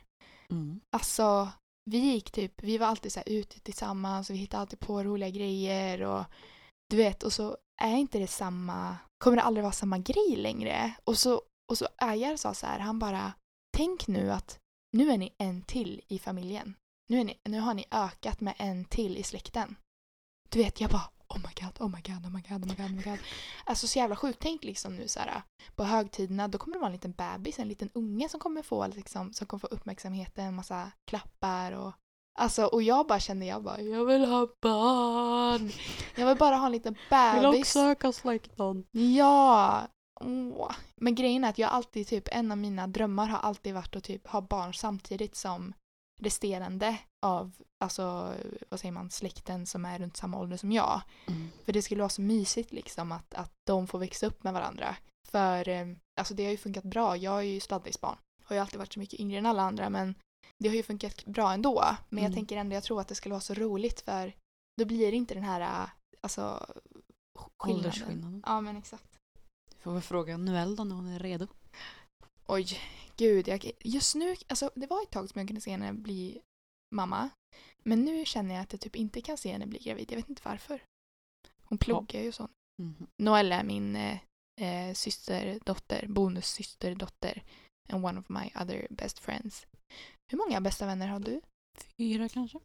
[0.50, 0.80] Mm.
[0.90, 1.48] Alltså,
[1.84, 5.04] vi gick typ, vi var alltid så här ute tillsammans och vi hittade alltid på
[5.04, 6.24] roliga grejer och
[6.90, 10.94] du vet, och så är inte det samma, kommer det aldrig vara samma grej längre.
[11.04, 13.32] Och så, och så Ajar sa så här, han bara,
[13.76, 14.58] tänk nu att
[14.92, 16.74] nu är ni en till i familjen.
[17.08, 19.76] Nu, är ni, nu har ni ökat med en till i släkten.
[20.48, 22.74] Du vet, jag bara, oh my god, oh my god, oh my god, oh my
[22.74, 23.18] god, oh my god.
[23.64, 24.38] Alltså så jävla sjukt.
[24.42, 25.42] Tänk liksom nu så här
[25.76, 28.86] på högtiderna då kommer det vara en liten bebis, en liten unge som kommer få
[28.86, 31.92] liksom, som kommer få uppmärksamheten, en massa klappar och
[32.38, 35.70] Alltså och jag bara kände jag bara jag vill ha barn.
[36.14, 37.42] Jag vill bara ha en liten bebis.
[37.42, 38.84] Vill också ökas like någon.
[38.90, 39.82] Ja.
[40.20, 40.72] Åh.
[40.96, 44.04] Men grejen är att jag alltid typ en av mina drömmar har alltid varit att
[44.04, 45.72] typ ha barn samtidigt som
[46.20, 47.52] resterande av,
[47.84, 48.34] alltså
[48.68, 51.00] vad säger man, släkten som är runt samma ålder som jag.
[51.26, 51.48] Mm.
[51.64, 54.96] För det skulle vara så mysigt liksom att, att de får växa upp med varandra.
[55.28, 55.86] För eh,
[56.20, 57.16] alltså det har ju funkat bra.
[57.16, 58.16] Jag är ju sladdisbarn.
[58.44, 60.14] Har ju alltid varit så mycket yngre än alla andra men
[60.58, 61.84] det har ju funkat bra ändå.
[62.08, 62.24] Men Mm.
[62.24, 64.32] jag tänker ändå, jag tror att det skulle vara så roligt för
[64.76, 66.66] då blir det inte den här alltså
[67.58, 67.86] skillnaden.
[67.86, 68.42] Åldersskillnaden.
[68.46, 69.18] Ja men exakt.
[69.76, 71.46] Du får väl fråga Noelle då när hon är redo.
[72.46, 72.78] Oj,
[73.20, 73.48] gud.
[73.48, 76.40] Jag, just nu, alltså det var ett tag som jag kunde se henne bli
[76.94, 77.30] mamma.
[77.82, 80.12] Men nu känner jag att jag typ inte kan se henne bli gravid.
[80.12, 80.82] Jag vet inte varför.
[81.64, 82.48] Hon pluggar ju så.
[82.82, 83.06] Mhm.
[83.22, 84.18] Noelle är min eh,
[84.60, 87.42] eh, systerdotter, bonussysterdotter.
[87.88, 89.66] And one of my other best friends.
[90.30, 91.40] Hur många bästa vänner har du?
[91.96, 92.58] Fyra kanske?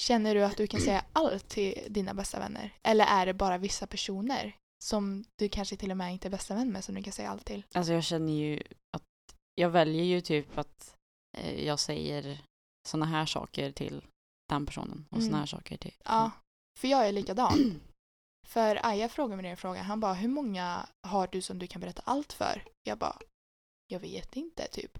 [0.00, 2.74] Känner du att du kan säga allt till dina bästa vänner?
[2.82, 6.54] Eller är det bara vissa personer som du kanske till och med inte är bästa
[6.54, 7.64] vän med som du kan säga allt till?
[7.74, 8.62] Alltså jag känner ju
[9.60, 10.96] jag väljer ju typ att
[11.38, 12.40] eh, jag säger
[12.88, 14.04] såna här saker till
[14.48, 15.38] den personen och såna Mm.
[15.38, 16.30] här saker till Ja,
[16.78, 17.80] för jag är likadan.
[18.46, 19.84] För Aja frågade mig den frågan.
[19.84, 22.64] Han bara, hur många har du som du kan berätta allt för?
[22.82, 23.16] Jag bara,
[23.86, 24.98] jag vet inte typ.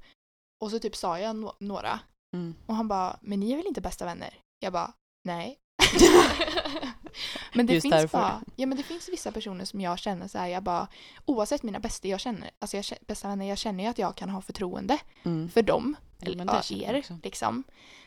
[0.61, 2.01] Och så typ sa jag no- några.
[2.37, 2.55] Mm.
[2.67, 4.39] Och han bara, men ni är väl inte bästa vänner?
[4.59, 4.93] Jag bara,
[5.25, 5.59] nej.
[7.55, 8.19] men det Just finns därför.
[8.19, 10.89] bara, ja men det finns vissa personer som jag känner så här, jag bara,
[11.25, 14.31] oavsett mina bästa jag känner, alltså jag, bästa vänner, jag känner ju att jag kan
[14.31, 15.49] ha förtroende Mm.
[15.49, 15.97] för dem.
[16.23, 17.19] Eller ja, er, också.
[17.23, 17.65] liksom.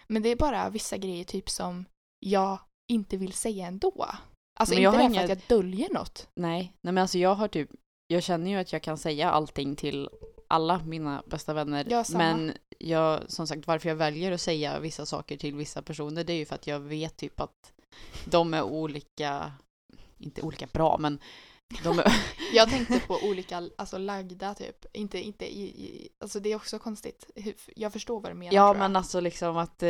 [0.08, 1.86] Men det är bara vissa grejer typ som
[2.19, 2.60] jag
[2.91, 4.06] inte vill säga ändå.
[4.60, 6.28] Alltså Men inte därför inga- att jag döljer något.
[6.36, 7.69] Nej, nej men alltså jag har typ,
[8.08, 10.10] jag känner ju att jag kan säga allting till
[10.48, 11.88] alla mina bästa vänner.
[11.89, 12.54] Ja, men
[12.89, 16.38] jag, som sagt, varför jag väljer att säga vissa saker till vissa personer, det är
[16.38, 17.74] ju för att jag vet typ att
[18.26, 19.52] de är olika,
[20.17, 21.19] inte olika bra, men
[21.84, 22.06] de är,
[22.54, 24.86] Jag tänkte på olika, alltså lagda typ.
[24.93, 27.32] Inte, inte i, i alltså det är också konstigt.
[27.76, 29.89] Jag förstår vad du menar ja men alltså liksom att, eh,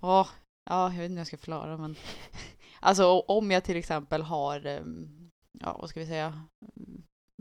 [0.00, 0.28] åh,
[0.70, 1.96] ja, jag vet inte hur jag ska förklara, men
[2.80, 6.42] alltså om jag till exempel har, ehm, ja vad ska vi säga,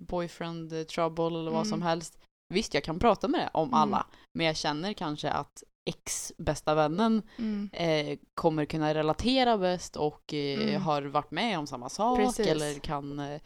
[0.02, 1.66] boyfriend eh, trouble eller vad Mm.
[1.70, 2.20] som helst.
[2.54, 3.74] Visst, jag kan prata med det om Mm.
[3.80, 7.70] alla, men jag känner kanske att ex bästa vännen Mm.
[7.74, 10.82] eh, kommer kunna relatera bäst och eh, Mm.
[10.82, 12.48] har varit med om samma sak Precis.
[12.48, 13.42] eller kan eh,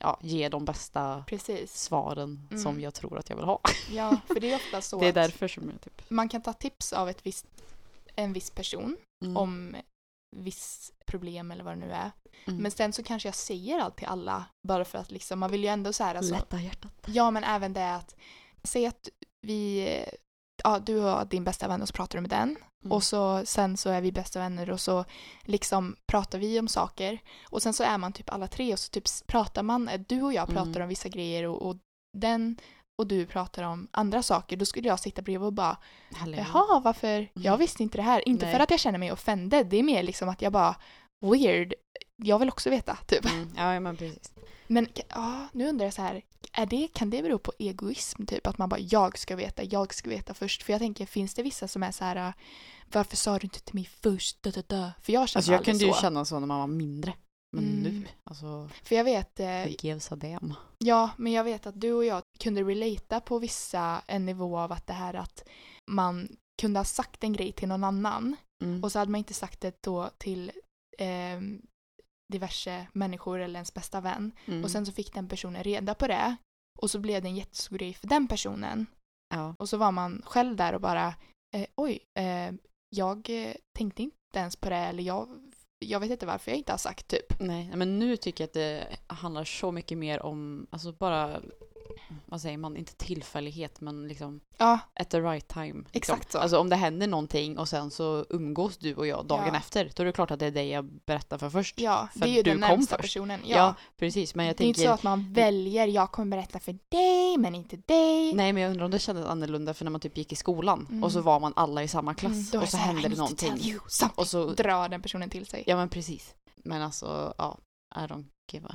[0.00, 1.80] ja, ge de bästa Precis.
[1.82, 2.62] svaren Mm.
[2.62, 3.60] som jag tror att jag vill ha.
[3.90, 6.10] Ja, för det är ofta så det är därför som jag typ...
[6.10, 7.46] man kan ta tips av ett visst,
[8.16, 9.36] en viss person Mm.
[9.36, 9.76] om
[10.36, 12.10] viss problem eller vad det nu är.
[12.46, 12.62] Mm.
[12.62, 15.62] Men sen så kanske jag säger allt till alla bara för att liksom, man vill
[15.62, 16.92] ju ändå så här alltså, Lätta hjärtat.
[17.06, 18.16] Ja, men även det att
[18.64, 19.08] säg att
[19.46, 19.88] vi,
[20.64, 22.92] ja du har din bästa vän och så pratar du med den Mm.
[22.92, 25.04] och så sen så är vi bästa vänner och så
[25.42, 27.18] liksom pratar vi om saker
[27.50, 30.22] och sen så är man typ alla tre och så typ pratar man, eh, du
[30.22, 30.82] och jag pratar Mm.
[30.82, 31.76] om vissa grejer och, och
[32.18, 32.56] den
[33.02, 35.76] och du pratar om andra saker, då skulle jag sitta bredvid och bara
[36.14, 36.46] Halleluja.
[36.52, 37.28] Jaha, varför?
[37.34, 38.28] Jag visste inte det här.
[38.28, 38.54] Inte Nej.
[38.54, 40.76] för att jag känner mig offended, det är mer liksom att jag bara
[41.20, 41.74] weird,
[42.16, 43.24] jag vill också veta, typ.
[43.24, 43.48] Mm.
[43.56, 44.32] Ja, men precis.
[44.72, 48.46] Men ja, nu undrar jag så här, är det, kan det bero på egoism typ?
[48.46, 50.62] Att man bara jag ska veta, jag ska veta först.
[50.62, 52.32] För jag tänker, finns det vissa som är så här,
[52.92, 54.42] varför sa du inte till mig först?
[54.42, 54.90] Dö, dö, dö.
[55.02, 56.00] För jag känner Alltså jag kunde ju så.
[56.00, 57.14] känna så när man var mindre.
[57.56, 57.82] Men Mm.
[57.82, 60.54] nu, alltså, För jag vet, eh, gives a damn?
[60.78, 64.72] ja, men jag vet att du och jag kunde relata på vissa en nivå av
[64.72, 65.44] att det här att
[65.90, 66.28] man
[66.60, 68.84] kunde ha sagt en grej till någon annan Mm.
[68.84, 70.52] och så hade man inte sagt det då till
[70.98, 71.62] ehm,
[72.32, 74.32] diverse människor eller ens bästa vän.
[74.46, 74.64] Mm.
[74.64, 76.36] Och sen så fick den personen reda på det.
[76.78, 78.86] Och så blev det en jättestor grej för den personen.
[79.34, 79.54] ja.
[79.58, 81.14] Och så var man själv där och bara
[81.54, 82.52] eh, oj, eh,
[82.96, 85.28] jag eh, tänkte inte ens på det eller jag,
[85.78, 87.40] jag vet inte varför jag inte har sagt typ.
[87.40, 91.40] Nej, men nu tycker jag att det handlar så mycket mer om, alltså bara,
[92.26, 95.66] vad säger man, inte tillfällighet men liksom Ja, at the right time.
[95.72, 95.86] Liksom.
[95.92, 96.38] Exakt så.
[96.38, 99.56] Alltså om det händer någonting och sen så umgås du och jag dagen Ja.
[99.58, 101.80] efter, då är det klart att det är dig jag berättar för först.
[101.80, 103.02] ja För det är ju du den kom närmsta först.
[103.02, 103.40] personen.
[103.44, 103.74] Ja, Ja.
[103.96, 104.34] precis.
[104.34, 107.36] Men jag det är inte tänker, så att man väljer, jag kommer berätta för dig
[107.38, 108.32] men inte dig.
[108.34, 110.86] nej men jag undrar om det kändes annorlunda för när man typ gick i skolan
[110.90, 111.04] Mm.
[111.04, 113.16] och så var man alla i samma klass Mm, och så här, hände "I det
[113.16, 113.50] någonting.
[113.50, 115.64] tell you something." Och så, Drar den personen till sig.
[115.66, 116.34] ja men precis.
[116.56, 117.58] Men alltså, ja,
[117.96, 118.74] I don't give a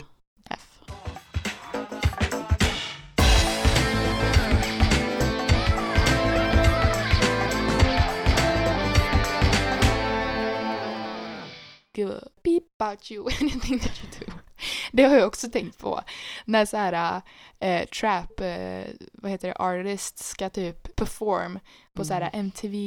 [11.97, 12.23] Gud,
[12.79, 14.31] about you, anything that you do.
[14.91, 16.01] Det har jag också tänkt på.
[16.45, 17.21] När så här
[17.60, 18.83] eh, trap, eh,
[19.13, 21.60] vad heter det, artists ska typ perform
[21.93, 22.39] på så här Mm.
[22.39, 22.77] MTV.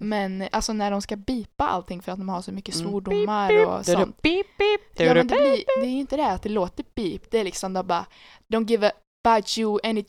[0.00, 2.88] Men alltså när de ska bipa allting för att de har så mycket Mm.
[2.88, 4.22] svordomar Beep, och sånt.
[4.22, 7.30] beep, beep, Ja men det, blir, det är ju inte det att det låter beep,
[7.30, 8.06] det är liksom de bara
[8.48, 8.92] Don't give a
[9.24, 10.02] about you any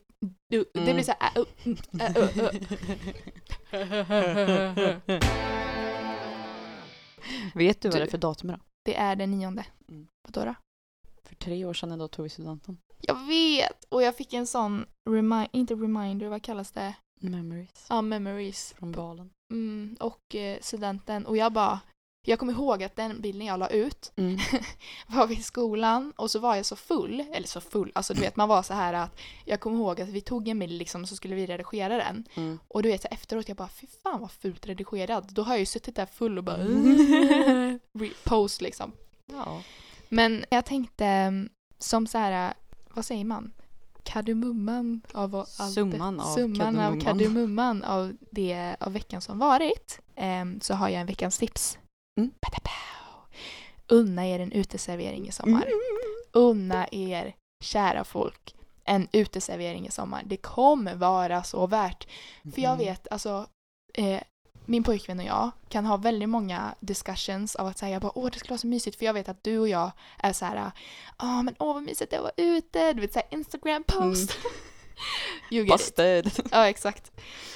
[0.52, 0.66] do.
[0.74, 0.94] Det Mm.
[0.96, 1.46] blir så här, uh,
[2.04, 2.38] uh,
[5.10, 5.20] uh.
[7.56, 8.62] Vet du vad det är för datum idag?
[8.86, 9.66] Det är den nionde.
[9.90, 10.08] Mm.
[10.28, 10.56] Vadå då?
[11.24, 12.78] För tre år sedan idag tog vi studenten.
[13.02, 13.84] Jag vet!
[13.90, 16.96] Och jag fick en sån, remi- inte reminder, vad kallas det?
[17.22, 17.86] Memories.
[17.90, 18.74] Ja, memories.
[18.78, 19.30] Från balen.
[19.54, 21.26] Mm, och eh, studenten.
[21.26, 21.80] Och jag bara,
[22.26, 24.40] jag kommer ihåg att den bilden jag la ut Mm.
[25.08, 28.36] var vid skolan och så var jag så full, eller så full, alltså du vet
[28.36, 31.16] man var så här att jag kommer ihåg att vi tog en bild liksom så
[31.16, 32.60] skulle vi redigera den Mm.
[32.68, 35.34] och du vet så efteråt jag bara fy fan vad fult redigerad.
[35.34, 36.58] Då har jag ju suttit där full och bara
[38.24, 38.92] post liksom.
[39.26, 39.62] Ja.
[40.10, 41.32] Men jag tänkte
[41.80, 42.54] som så här,
[42.94, 43.52] vad säger man?
[44.04, 47.00] Kardemumman av allt Summan av summan av kardemumman.
[47.02, 51.78] kardemumman av det av veckan som varit ehm, så har jag en veckans tips.
[52.20, 52.32] Mm.
[53.88, 55.66] Unna er en uteservering i sommar.
[56.32, 60.24] Unna er, kära folk, en uteservering i sommar.
[60.26, 62.08] Det kommer vara så värt.
[62.56, 62.86] För jag Mm.
[62.86, 63.48] vet, alltså,
[63.94, 64.22] eh,
[64.66, 68.40] min pojkvän och jag kan ha väldigt många discussions av att säga bara åh det
[68.40, 70.72] skulle vara så mysigt för jag vet att du och jag är så här
[71.20, 74.32] ja men åh vad mysigt det var ute, du vet såhär Instagram post.
[75.52, 75.66] You.
[75.68, 76.32] Busted.
[76.52, 77.12] Ja exakt.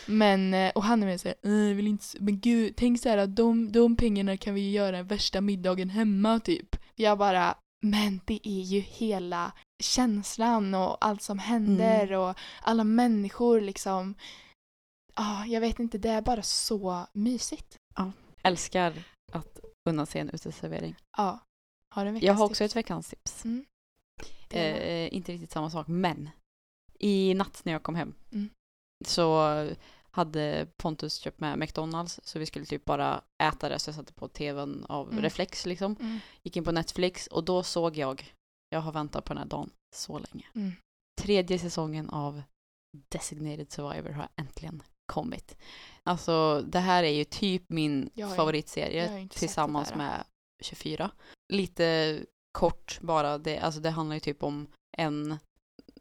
[0.05, 3.17] Men, eh, och han är mer såhär, "Eh, jag vill inte, men gud, tänk såhär
[3.17, 6.75] att de, de pengarna kan vi göra värsta middagen hemma typ.
[6.95, 9.51] Jag bara, men det är ju hela
[9.83, 14.15] känslan och allt som händer och alla människor liksom.
[15.15, 17.77] Ja, jag vet inte, det är bara så mysigt.
[18.43, 18.93] Älskar
[19.33, 20.95] att unna sig en uteservering.
[21.17, 21.39] Ja.
[21.95, 22.71] Har du en veckans Jag har också tips?
[22.71, 23.45] ett veckans tips.
[23.45, 23.65] Mm.
[24.51, 26.29] Var- Eh, inte riktigt samma sak, men
[26.99, 28.49] i natt när jag kom hem Mm.
[29.05, 29.41] så
[30.11, 34.13] hade Pontus köpt med McDonalds så vi skulle typ bara äta det så jag satte
[34.13, 35.21] på tvn av Mm.
[35.23, 35.95] reflex liksom.
[35.99, 36.19] Mm.
[36.43, 38.33] Gick in på Netflix och då såg jag,
[38.69, 40.45] jag har väntat på den här dagen så länge.
[40.55, 40.71] Mm.
[41.21, 42.41] Tredje säsongen av
[43.09, 44.83] Designated Survivor har äntligen
[45.13, 45.57] kommit.
[46.03, 50.23] Alltså det här är ju typ min Jag favoritserie jag tillsammans med
[50.63, 51.11] 24.
[51.53, 52.19] Lite
[52.51, 55.37] kort bara, det, alltså det handlar ju typ om en,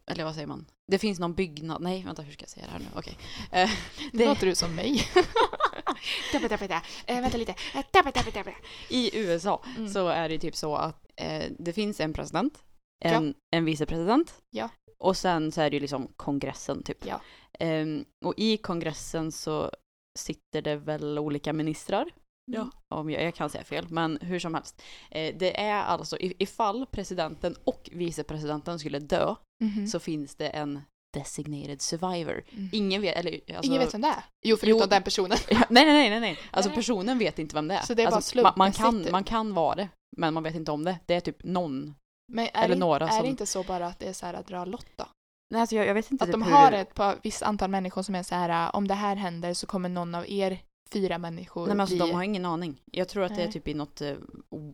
[0.05, 0.65] eller vad säger man?
[0.91, 3.17] Det finns någon byggnad, nej vänta hur ska jag säga det här nu, okej.
[3.51, 3.69] Eh,
[4.13, 5.03] Nu det- låter du som mig.
[6.31, 6.81] tappa, tappa, tappa.
[7.05, 7.51] Eh, vänta lite.
[7.75, 8.51] Eh, tappa, tappa, tappa.
[8.89, 9.89] I USA Mm.
[9.89, 12.63] så är det typ så att eh, det finns en president,
[13.05, 14.69] en, en vicepresident Ja.
[14.99, 17.05] och sen så är det ju liksom kongressen typ.
[17.05, 17.21] Ja.
[17.59, 19.71] Ehm, och i kongressen så
[20.19, 22.09] sitter det väl olika ministrar.
[22.51, 22.69] Ja.
[22.87, 24.81] Om jag, jag kan säga fel, men hur som helst.
[25.11, 29.87] Eh, det är alltså ifall presidenten och vicepresidenten skulle dö Mhm.
[29.87, 30.81] så finns det en
[31.13, 32.43] designated survivor.
[32.51, 32.69] Mm.
[32.71, 34.23] Ingen vet, eller alltså, Ingen vet vem det är?
[34.45, 34.85] Jo, förutom Jo.
[34.87, 35.37] den personen.
[35.49, 36.37] Nej, nej, nej, nej, nej.
[36.51, 36.75] Alltså Nej.
[36.75, 37.81] personen vet inte vem det är.
[37.81, 39.11] Så det är bara alltså, man, man, kan, typ.
[39.11, 40.99] man kan vara det, men man vet inte om det.
[41.05, 41.95] Det är typ någon.
[42.33, 44.33] Men Eller det, några är som- det inte så bara att det är så här
[44.33, 45.05] att dra lott då?
[45.53, 47.41] Nej, alltså jag, jag vet inte Att typ de hur har det- ett par, visst
[47.43, 50.59] antal människor som är så här om det här händer så kommer någon av er
[50.93, 52.07] fyra människor Nej men alltså bli...
[52.07, 52.81] de har ingen aning.
[52.91, 53.53] Jag tror att det är Nej.
[53.53, 54.15] typ i något eh,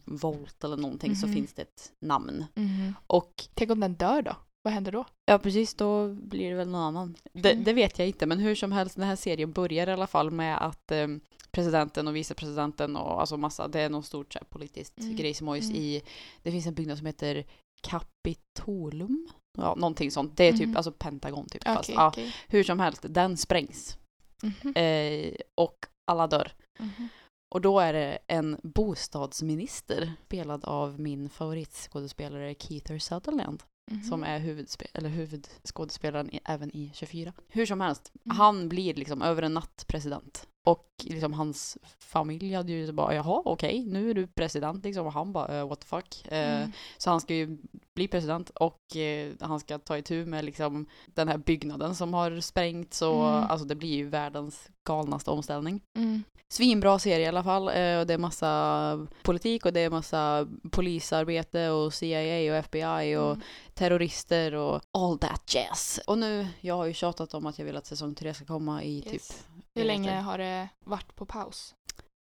[0.06, 1.36] volt eller någonting så Mhm.
[1.36, 2.46] finns det ett namn.
[2.56, 2.96] Mhm.
[3.08, 4.36] Och Tänk om den dör då?
[4.64, 5.06] Vad händer då?
[5.26, 7.16] ja precis, då blir det väl någon annan.
[7.34, 7.64] Det, Mm.
[7.64, 10.32] det vet jag inte, men hur som helst, den här serien börjar i alla fall
[10.32, 11.08] med att eh,
[11.52, 15.16] presidenten och vicepresidenten och alltså massa, det är något stort så här, politiskt Mm.
[15.16, 15.76] grejsimojs Mm.
[15.82, 16.02] i,
[16.44, 17.46] det finns en byggnad som heter
[17.82, 19.28] Capitolum.
[19.58, 20.38] Ja, någonting sånt.
[20.38, 20.78] Det är typ, Mhm.
[20.78, 21.62] alltså Pentagon typ.
[21.62, 22.34] Okej, Fast, ja, okej.
[22.48, 23.98] hur som helst, den sprängs.
[24.44, 24.74] Mhm.
[24.76, 25.76] Eh, och
[26.12, 26.52] alla dör.
[26.80, 27.08] Mhm.
[27.56, 34.04] Och då är det en bostadsminister spelad av min favoritskådespelare Keith Sutherland Mhm.
[34.04, 37.34] som är huvudspe- eller huvudskådespelaren i, även i 24.
[37.48, 38.38] Hur som helst, Mm.
[38.38, 40.48] han blir liksom över en natt president.
[40.66, 45.14] Och liksom hans familj hade ju bara jaha okej nu är du president liksom och
[45.14, 46.26] han bara eh, what the fuck.
[46.32, 46.72] Eh, Mm.
[46.98, 47.58] Så han ska ju
[47.96, 52.40] bli president och eh, han ska ta itu med liksom den här byggnaden som har
[52.40, 53.44] sprängts och Mm.
[53.50, 55.82] alltså det blir ju världens galnaste omställning.
[55.98, 56.24] Mm.
[56.54, 57.68] Svinbra serie i alla fall.
[57.68, 63.16] eh, Och det är massa politik och det är massa polisarbete och CIA och FBI
[63.16, 63.42] och Mm.
[63.74, 66.00] terrorister och all that jazz.
[66.08, 68.84] Och nu, jag har ju tjatat om att jag vill att säsong tre ska komma
[68.84, 69.48] i typ, Yes.
[69.56, 71.76] Hur jag vet länge har det varit på paus?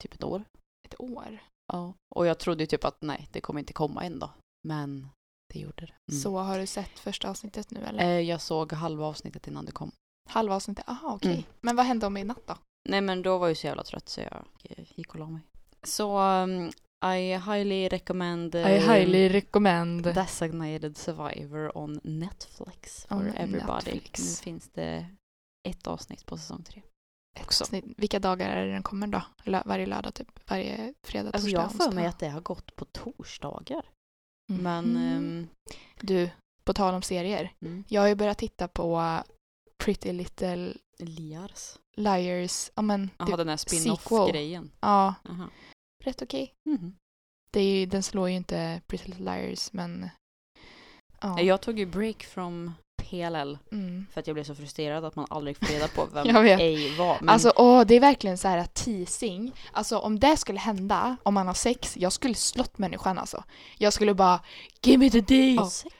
[0.03, 0.45] typ ett år.
[0.89, 1.39] Ett år?
[1.73, 1.93] Ja.
[2.15, 4.31] Och jag trodde ju typ att nej, det kommer inte komma än då.
[4.69, 5.09] Men
[5.53, 5.93] det gjorde det.
[6.13, 6.21] Mm.
[6.23, 8.01] Så har du sett första avsnittet nu eller?
[8.05, 9.93] Eh, Jag såg halva avsnittet innan det kom.
[10.31, 10.85] Halva avsnittet?
[10.89, 11.33] Aha, okej.
[11.33, 11.45] Mm.
[11.61, 12.55] Men vad hände om i natt då?
[12.89, 15.41] Nej men då var jag så jävla trött så jag eh, gick och la mig.
[15.83, 16.67] Så um,
[17.05, 20.05] I highly recommend I eh, highly recommend.
[20.05, 23.73] Designated Survivor on Netflix for On everybody.
[23.93, 24.21] Netflix.
[24.41, 25.07] Nu finns det
[25.69, 26.83] ett avsnitt på säsong tre.
[27.41, 27.65] Också.
[27.65, 27.85] avsnitt.
[27.97, 29.23] Vilka dagar är det den kommer då?
[29.45, 30.51] Lö- varje lördag typ?
[30.51, 33.83] Varje fredag, Alltså torsdag, jag har för mig att det har gått på torsdagar.
[34.49, 34.63] Mhm.
[34.63, 35.49] Men ehm,
[36.01, 36.31] Du,
[36.65, 37.53] på tal om serier.
[37.63, 39.01] mm, Jag har ju börjat titta på
[39.85, 41.79] Pretty Little Liars.
[41.97, 42.71] Liars.
[42.75, 44.71] Ja men, Jaha, typ, den här spin-off-grejen.
[44.81, 45.51] ja, Jaha.
[46.05, 46.55] rätt okej.
[46.71, 46.97] Mhm.
[47.53, 50.11] Det är ju, den slår ju inte Pretty Little Liars men...
[51.21, 51.41] Ja.
[51.41, 52.73] Jag tog ju break from
[53.03, 54.07] PLL Mm.
[54.13, 56.61] för att jag blev så frustrerad att man aldrig får reda på vem Jag vet.
[56.61, 57.17] ej var.
[57.21, 59.53] Men Alltså åh, det är verkligen så här teasing.
[59.73, 63.45] Alltså om det skulle hända, om man har sex, jag skulle slått människan alltså.
[63.79, 64.41] Jag skulle bara
[64.83, 65.59] Give me the D!
[65.71, 65.95] Sex.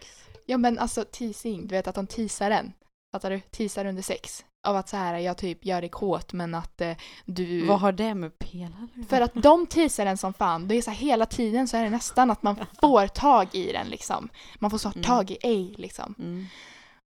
[0.47, 2.73] Ja men alltså teasing, du vet att de teasar en.
[3.13, 3.41] Fattar du?
[3.41, 4.45] Teasar under sex.
[4.67, 7.67] Av att så här, jag typ gör dig kåt men att eh, du...
[7.67, 10.69] Vad har det med PLL För att de teasar en som fan.
[10.69, 13.73] Det är så här, hela tiden så är det nästan att man får tag i
[13.73, 14.29] den liksom.
[14.59, 15.03] Man får så Mm.
[15.03, 16.15] tag i ej liksom.
[16.19, 16.47] Mm.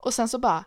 [0.04, 0.64] Och sen så bara,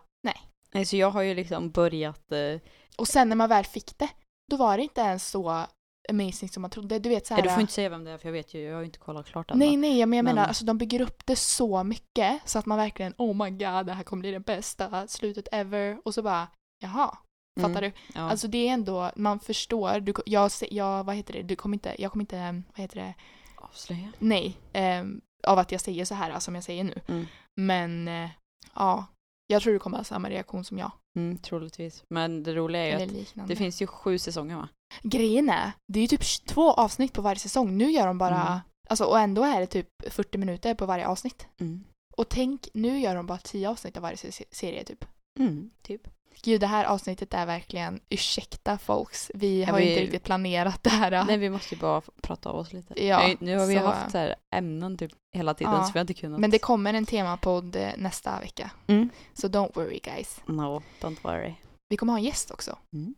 [0.75, 2.31] Nej, så jag har ju liksom börjat...
[2.31, 2.59] Eh,
[2.97, 4.09] och sen när man väl fick det,
[4.51, 5.65] då var det inte ens så
[6.09, 6.99] amazing som man trodde.
[6.99, 8.53] Du vet så här, nej, du får inte säga vem det är för jag vet
[8.53, 9.57] ju, jag har ju inte kollat klart alla.
[9.59, 12.65] Nej, nej, men jag Men- menar, alltså de bygger upp det så mycket så att
[12.65, 15.97] man verkligen, oh my god, det här kommer bli det bästa slutet ever.
[16.05, 16.47] Och så bara,
[16.79, 17.17] jaha,
[17.59, 17.69] Mm.
[17.73, 17.91] fattar du?
[18.15, 18.21] Ja.
[18.21, 21.95] Alltså det är ändå, man förstår, du, jag, jag, vad heter det, du kommer inte,
[22.01, 23.13] jag kommer inte, vad heter det,
[23.57, 24.11] Avslöja.
[24.19, 27.01] nej, ehm, av att jag säger så här alltså, som jag säger nu.
[27.07, 27.25] Mm.
[27.55, 28.29] Men, eh,
[28.75, 29.05] ja,
[29.47, 30.91] jag tror du kommer ha samma reaktion som jag.
[31.17, 32.03] Mm, troligtvis.
[32.09, 33.05] Men det roliga är ju
[33.41, 34.69] att det finns ju sju säsonger va?
[35.03, 37.77] Grejen är, det är ju typ två avsnitt på varje säsong.
[37.77, 38.59] Nu gör de bara, Mm.
[38.89, 41.47] alltså och ändå är det typ 40 minuter på varje avsnitt.
[41.59, 41.83] Mm.
[42.17, 45.05] Och tänk, nu gör de bara 10 avsnitt av varje se- serie typ.
[45.39, 46.01] Mm, typ.
[46.43, 50.89] Gud, det här avsnittet är verkligen, ursäkta folks, vi har vi- inte riktigt planerat det
[50.89, 51.25] här.
[51.25, 53.05] Nej, vi måste ju bara prata av oss lite.
[53.05, 55.91] Ja, nu, nu har vi så- haft så här ämnen typ hela tiden Ja, så
[55.93, 56.39] vi har inte kunnat...
[56.39, 58.71] Men det kommer en temapodd eh, nästa vecka.
[58.87, 59.09] Mm.
[59.33, 60.41] Så don't worry guys.
[60.45, 61.53] No, don't worry.
[61.89, 62.77] Vi kommer ha en gäst också.
[62.93, 63.15] Mm.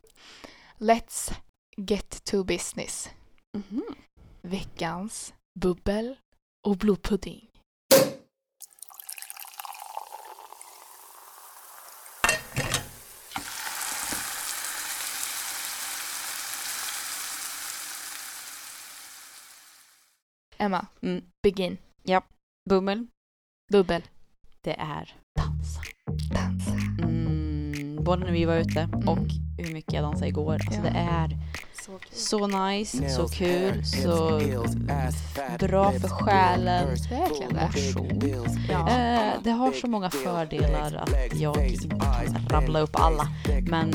[0.78, 1.34] Let's
[1.82, 3.10] get to business.
[3.58, 3.84] Mhm.
[4.42, 6.16] Veckans bubbel
[6.68, 7.50] och blodpudding.
[20.58, 21.22] Emma, Mm.
[21.44, 21.78] begin.
[22.70, 23.08] Bummel,
[23.72, 24.02] Bubbel.
[24.62, 25.82] det är dansa.
[26.34, 26.72] Dansa.
[27.04, 30.54] Mm, både när vi var ute och hur mycket jag dansade igår.
[30.54, 30.82] Alltså Ja.
[30.84, 31.30] det är
[32.12, 34.42] Så så nice, så kul, så
[35.60, 36.88] bra för själen.
[37.10, 38.46] Verkligen det.
[38.70, 38.90] Ja.
[38.90, 43.28] Eh, det har så många fördelar att jag inte kan rabbla upp alla.
[43.62, 43.90] Men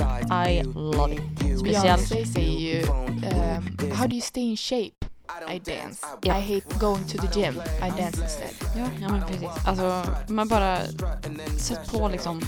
[0.49, 1.20] I love it.
[1.59, 2.82] Speciellt Beyoncé säger ju
[3.26, 5.12] ehm, How do you stay in shape?
[5.49, 6.07] I dance.
[6.22, 6.38] Ja.
[6.38, 7.55] I hate going to the gym.
[7.55, 8.51] I dance instead.
[8.76, 9.66] Ja, ja men precis.
[9.66, 10.78] Alltså, man bara
[11.59, 12.40] sätt på liksom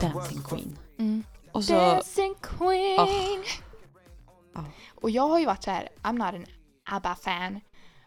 [0.00, 0.78] Dancing Queen.
[0.98, 1.24] Mm.
[1.52, 3.44] Och så, Dancing queen!
[4.94, 6.46] Och jag har ju varit så här, I'm not an
[6.90, 7.60] ABBA-fan.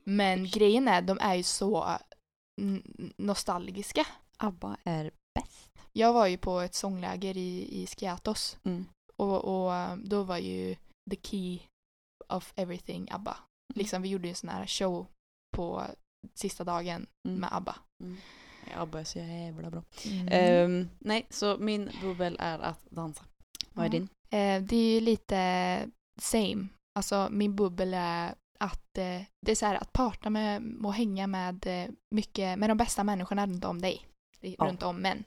[0.03, 1.97] Men grejen är, de är ju så
[3.17, 4.07] nostalgiska.
[4.37, 5.69] ABBA är bäst.
[5.91, 8.57] Jag var ju på ett sångläger i, i Skiatos.
[8.63, 8.85] Mm.
[9.15, 10.75] Och, och eh, då var ju
[11.09, 11.59] the key
[12.29, 13.37] of everything ABBA.
[13.75, 15.07] Liksom vi gjorde ju en sån här show
[15.57, 15.83] på
[16.33, 17.39] sista dagen Mm.
[17.39, 17.75] med ABBA.
[18.03, 18.17] Mm.
[18.75, 19.83] ABBA är så jävla bra.
[20.05, 20.27] Mm.
[20.31, 23.25] Ehm, nej, så min bubbel är att dansa.
[23.73, 24.09] Vad är din?
[24.29, 25.35] Eh, det är ju lite
[26.21, 26.67] same.
[26.95, 31.27] Alltså min bubbel är att eh, det är så här att parta med och hänga
[31.27, 34.07] med eh, mycket, med de bästa människorna runt om dig.
[34.41, 34.65] Ja.
[34.65, 35.23] Runt om män.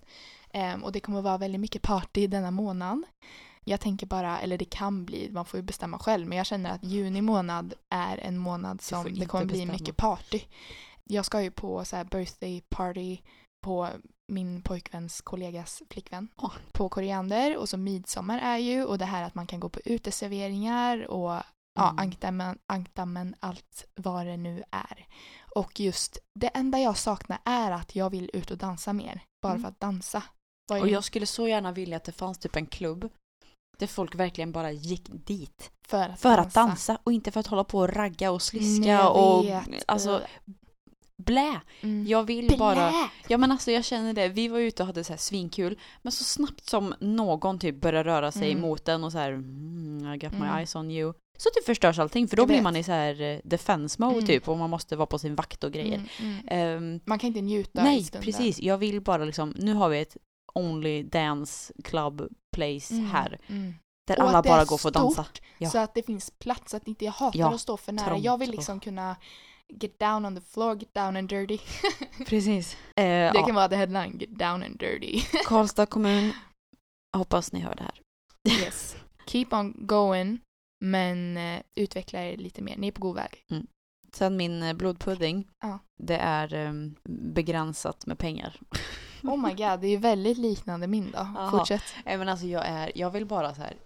[0.50, 3.02] Ehm, och det kommer att vara väldigt mycket party denna månad.
[3.64, 6.70] Jag tänker bara, eller det kan bli, man får ju bestämma själv, men jag känner
[6.70, 9.72] att juni månad är en månad som det kommer bli bestämma.
[9.72, 10.40] mycket party.
[11.04, 13.18] Jag ska ju på så här birthday party
[13.60, 13.88] på
[14.28, 16.52] min pojkväns kollegas flickvän Åh.
[16.72, 19.80] på koriander och så midsommar är ju och det här att man kan gå på
[19.84, 21.98] uteserveringar och ja, Mm.
[21.98, 25.06] ankdammen, ankdammen, allt vad det nu är.
[25.54, 29.20] Och just det enda jag saknar är att jag vill ut och dansa mer.
[29.42, 29.62] Bara Mm.
[29.62, 30.22] för att dansa.
[30.70, 33.08] Och jag skulle så gärna vilja att det fanns typ en klubb
[33.78, 37.46] där folk verkligen bara gick dit för att för att dansa och inte för att
[37.46, 39.44] hålla på och ragga och sliska Nej, och
[39.86, 40.22] alltså
[41.26, 41.60] blä.
[41.80, 42.06] Mm.
[42.06, 42.56] Jag vill Blä!
[42.56, 42.92] bara
[43.28, 46.12] Ja men alltså jag känner det, vi var ute och hade så här svinkul men
[46.12, 48.62] så snabbt som någon typ börjar röra sig Mm.
[48.62, 50.56] mot den och så här mm, I got my Mm.
[50.58, 53.38] eyes on you så typ förstörs allting för då blir man i så här eh,
[53.44, 54.26] defense mode Mm.
[54.26, 56.02] typ och man måste vara på sin vakt och grejer.
[56.46, 60.16] Ehm, Man kan inte njuta nej precis, jag vill bara liksom, nu har vi ett
[60.54, 63.38] only dance club place här
[64.06, 65.26] där Och alla bara går för att dansa.
[65.58, 65.70] Ja.
[65.70, 68.18] Så att det finns plats, att inte jag hatar Ja, att stå för nära.
[68.18, 69.16] Jag vill liksom kunna
[69.74, 71.58] Get down on the floor, get down and dirty.
[72.26, 72.74] Precis.
[72.74, 75.20] Eh, Det ja, kan vara the headline, get down and dirty.
[75.46, 76.32] Karlstad kommun.
[77.16, 78.00] Hoppas ni hör det här.
[78.64, 78.96] Yes.
[79.26, 80.38] Keep on going,
[80.84, 82.76] men eh, utveckla er lite mer.
[82.76, 83.44] Ni är på god väg.
[84.12, 85.48] Sen min eh, blodpudding.
[85.62, 85.78] Ja.
[86.02, 88.60] Det är em, begränsat med pengar.
[89.22, 91.18] Oh my god, det är ju väldigt liknande min då.
[91.34, 91.50] Jaha.
[91.50, 91.82] Fortsätt.
[92.04, 93.76] Men alltså jag är, jag vill bara så här.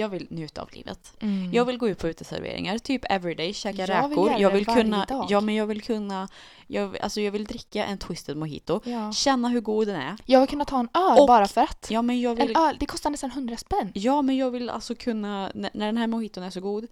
[0.00, 1.12] Jag vill njuta av livet.
[1.20, 1.52] Mm.
[1.52, 4.32] Jag vill gå ut på uteserveringar, typ everyday, käka Jag räkor.
[4.38, 5.26] jag vill kunna, dag.
[5.28, 6.28] ja men jag vill kunna,
[6.66, 8.80] jag, alltså jag vill dricka en twisted mojito.
[8.84, 9.12] Ja.
[9.12, 10.16] Känna hur god den är.
[10.26, 11.86] Jag vill kunna ta en öl Och- bara för att.
[11.90, 13.92] Ja men jag vill, En öl, det kostar nästan 100 spänn.
[13.94, 16.86] ja men jag vill alltså kunna, när, när den här mojiton är så god.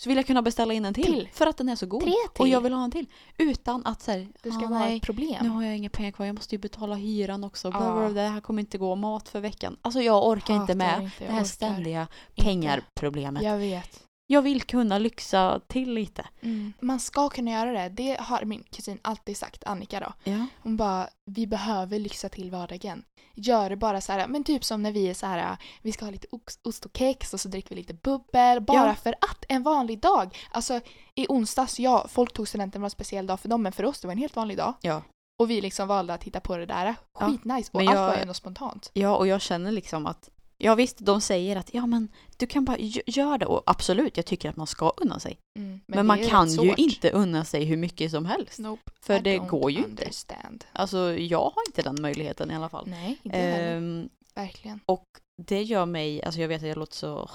[0.00, 1.04] Så vill jag kunna beställa in en till.
[1.04, 1.28] Till.
[1.32, 2.02] För att den är så god.
[2.02, 2.40] Tre till.
[2.42, 3.06] Och jag vill ha en till.
[3.38, 5.36] Utan att säga, Det ska ah, nej, ett problem.
[5.42, 7.70] nu har jag inga pengar kvar, jag måste ju betala hyran också.
[7.70, 9.76] Bla, bla, bla, det här kommer inte gå, mat för veckan.
[9.82, 12.42] Alltså jag orkar inte Hatar med inte, det här ständiga inte.
[12.42, 13.42] pengarproblemet.
[13.42, 14.07] Jag vet.
[14.30, 16.24] Jag vill kunna lyxa till lite.
[16.40, 16.72] Mm.
[16.80, 17.88] Man ska kunna göra det.
[17.88, 20.12] Det har min kusin alltid sagt, Annika då.
[20.32, 20.46] Ja.
[20.62, 23.04] Hon bara, vi behöver lyxa till vardagen.
[23.34, 26.04] Gör det bara så här, men typ som när vi är så här, vi ska
[26.04, 26.26] ha lite
[26.64, 28.60] ost och kex och så dricker vi lite bubbel.
[28.60, 28.94] Bara Ja.
[28.94, 30.38] för att, en vanlig dag.
[30.50, 30.80] Alltså
[31.14, 34.00] i onsdags, ja, folk tog studenten var en speciell dag för dem, men för oss
[34.00, 34.74] det var en helt vanlig dag.
[34.80, 35.02] Ja.
[35.38, 36.94] Och vi liksom valde att titta på det där.
[37.20, 37.26] Ja.
[37.26, 37.70] Skitnice.
[37.72, 38.90] Och Men allt jag- var ju ändå spontant.
[38.92, 40.28] Ja, och jag känner liksom att
[40.64, 44.16] Ja visst, de säger att ja men du kan bara gö- gör det och absolut,
[44.16, 45.38] jag tycker att man ska unna sig.
[45.58, 48.58] Mm, Men, det man kan ju inte unna sig hur mycket som helst.
[48.58, 48.82] Nope.
[49.00, 49.90] För I det går ju inte.
[49.90, 50.64] understand.
[50.72, 52.86] Alltså jag har inte den möjligheten i alla fall.
[52.88, 53.38] Nej, inte.
[53.38, 54.80] Ehm, Verkligen.
[54.86, 55.04] och
[55.42, 57.30] det gör mig, alltså jag vet att jag låter så,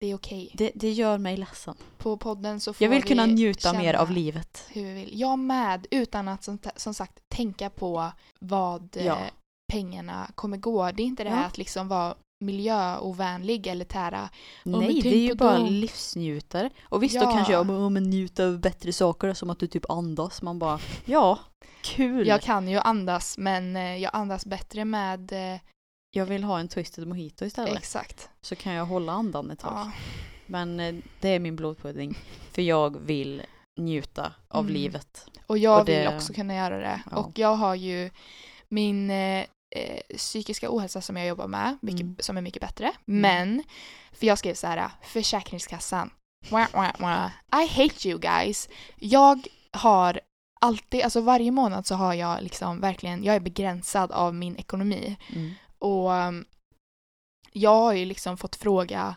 [0.00, 0.50] Det är okej.
[0.54, 1.76] det, det gör mig ledsen.
[1.98, 4.64] På podden så får Jag vill vi kunna njuta mer av livet.
[4.72, 5.20] hur vi vill.
[5.20, 9.12] Jag med, utan att som, som sagt tänka på vad Ja.
[9.12, 9.16] eh,
[9.72, 10.90] pengarna kommer gå.
[10.90, 11.46] Det är inte det här Ja.
[11.46, 14.28] att liksom vara miljöovänlig eller tära.
[14.64, 15.66] Nej, det är ju bara dem.
[15.66, 16.70] livsnjutare.
[16.84, 17.32] Och visst, då Ja.
[17.32, 20.42] kanske jag bara, "Åh, men njuta av bättre saker, som att du typ andas.
[20.42, 21.38] Man bara, ja,
[21.82, 22.26] kul.
[22.26, 25.60] Jag kan ju andas men eh, jag andas bättre med eh,
[26.10, 27.78] Jag vill ha en twisted mojito istället.
[27.78, 28.28] exakt.
[28.40, 29.72] Så kan jag hålla andan ett tag.
[29.74, 29.92] Ja.
[30.46, 32.18] Men eh, det är min blodpudding.
[32.52, 33.42] För jag vill
[33.80, 34.74] njuta av Mm.
[34.74, 35.26] livet.
[35.46, 37.00] Och jag Och det- vill också kunna göra det.
[37.10, 37.16] Ja.
[37.16, 38.10] Och jag har ju
[38.68, 39.44] min eh,
[39.76, 42.16] eh, psykiska ohälsa som jag jobbar med, mycket, Mm.
[42.18, 42.92] som är mycket bättre.
[43.04, 43.64] Men,
[44.12, 46.10] för jag skrev så här, Försäkringskassan.
[46.50, 47.30] Wah, wah, wah.
[47.62, 48.68] I hate you guys.
[48.96, 50.20] Jag har
[50.60, 55.16] alltid, alltså varje månad så har jag liksom verkligen, jag är begränsad av min ekonomi.
[55.34, 55.54] Mm.
[55.78, 56.44] Och um,
[57.52, 59.16] jag har ju liksom fått fråga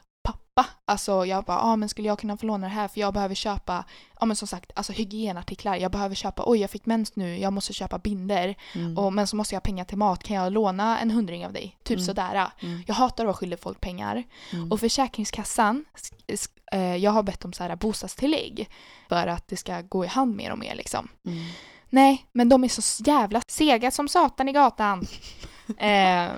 [0.63, 3.13] pappa, alltså jag bara, ah, men skulle jag kunna få låna det här för jag
[3.13, 3.85] behöver köpa,
[4.19, 7.53] ja men som sagt, alltså hygienartiklar, jag behöver köpa, oj jag fick mens nu, jag
[7.53, 8.97] måste köpa binder, Mm.
[8.97, 11.53] och, men så måste jag ha pengar till mat, kan jag låna en hundring av
[11.53, 11.77] dig?
[11.83, 12.05] Typ Mm.
[12.05, 12.51] sådär.
[12.61, 12.83] Mm.
[12.87, 14.23] Jag hatar att skyldig folk pengar.
[14.53, 14.71] Mm.
[14.71, 18.69] Och Försäkringskassan, sk- sk- eh, jag har bett om så här bostadstillägg
[19.09, 21.07] för att det ska gå i hand mer och mer liksom.
[21.25, 21.45] Mm.
[21.89, 24.99] Nej, men de är så jävla sega som satan i gatan.
[25.77, 26.29] eh,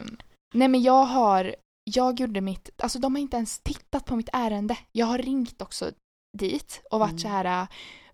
[0.54, 1.56] nej men jag har,
[1.94, 4.78] jag gjorde mitt, alltså de har inte ens tittat på mitt ärende.
[4.92, 5.92] Jag har ringt också
[6.38, 7.20] dit och varit Mm.
[7.20, 7.68] så här,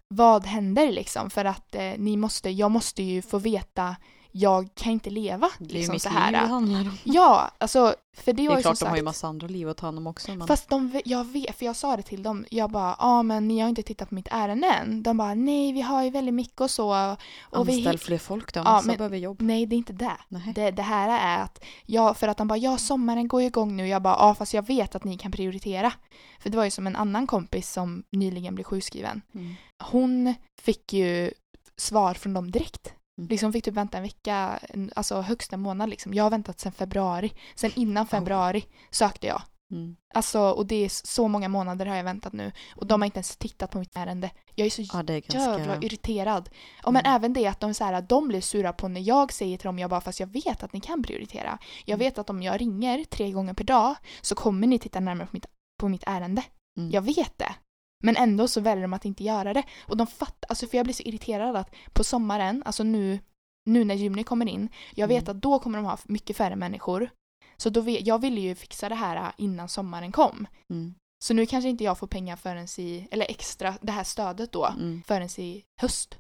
[0.07, 1.29] vad händer liksom?
[1.29, 3.95] För att eh, ni måste, jag måste ju få veta,
[4.39, 6.47] jag kan inte leva Det är ju liksom mitt så liv det här.
[6.47, 6.97] handlar om.
[7.03, 9.77] Ja, alltså för det Det är klart de har ju sagt, massa andra liv att
[9.77, 10.35] ta hand om också.
[10.35, 10.47] Men...
[10.47, 13.59] Fast de, jag vet, för jag sa det till dem, jag bara, ja men ni
[13.59, 15.03] har inte tittat på mitt ärende än.
[15.03, 17.15] De bara, nej vi har ju väldigt mycket och så.
[17.41, 19.41] Och vi, Anställ fler folk då, Ja, men- behöver jobb.
[19.41, 20.17] nej det är inte det.
[20.27, 20.51] Nej.
[20.55, 20.71] det.
[20.71, 21.09] Det här
[21.39, 23.87] är att, jag, för att de bara, ja sommaren går ju igång nu.
[23.87, 25.93] Jag bara, ja fast jag vet att ni kan prioritera.
[26.39, 29.21] För det var ju som en annan kompis som nyligen blev sjukskriven.
[29.35, 29.55] Mm.
[29.83, 31.31] Hon fick ju
[31.77, 32.93] svar från dem direkt.
[33.17, 33.27] Mm.
[33.29, 34.59] Liksom fick typ vänta en vecka,
[34.95, 36.13] alltså högst en månad liksom.
[36.13, 37.31] Jag har väntat sedan februari.
[37.55, 39.41] Sen innan februari sökte jag.
[39.71, 39.95] Mm.
[40.13, 42.51] Alltså, och det är så många månader har jag väntat nu.
[42.75, 44.29] Och de har inte ens tittat på mitt ärende.
[44.55, 45.85] Jag är så Ja, är jävla ganska...
[45.85, 46.49] irriterad.
[46.83, 47.15] Och men Mm.
[47.15, 49.79] även det att de, så här, de blir sura på när jag säger till dem,
[49.79, 51.57] jag bara fast jag vet att ni kan prioritera.
[51.85, 51.99] Jag Mm.
[52.05, 55.33] vet att om jag ringer tre gånger per dag så kommer ni titta närmare på
[55.33, 55.45] mitt,
[55.79, 56.43] på mitt ärende.
[56.77, 56.91] Mm.
[56.91, 57.55] Jag vet det.
[58.03, 59.63] Men ändå så väljer de att inte göra det.
[59.87, 63.19] Och de fattar, alltså för jag blir så irriterad att på sommaren, alltså nu,
[63.65, 65.37] nu när juni kommer in, jag vet Mm.
[65.37, 67.09] att då kommer de ha mycket färre människor.
[67.57, 70.47] Så då vet, jag ville ju fixa det här innan sommaren kom.
[70.69, 70.95] Mm.
[71.23, 74.65] Så nu kanske inte jag får pengar förrän i, eller extra, det här stödet då,
[74.65, 75.03] Mm.
[75.07, 76.17] förrän i höst.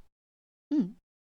[0.75, 0.95] Mm.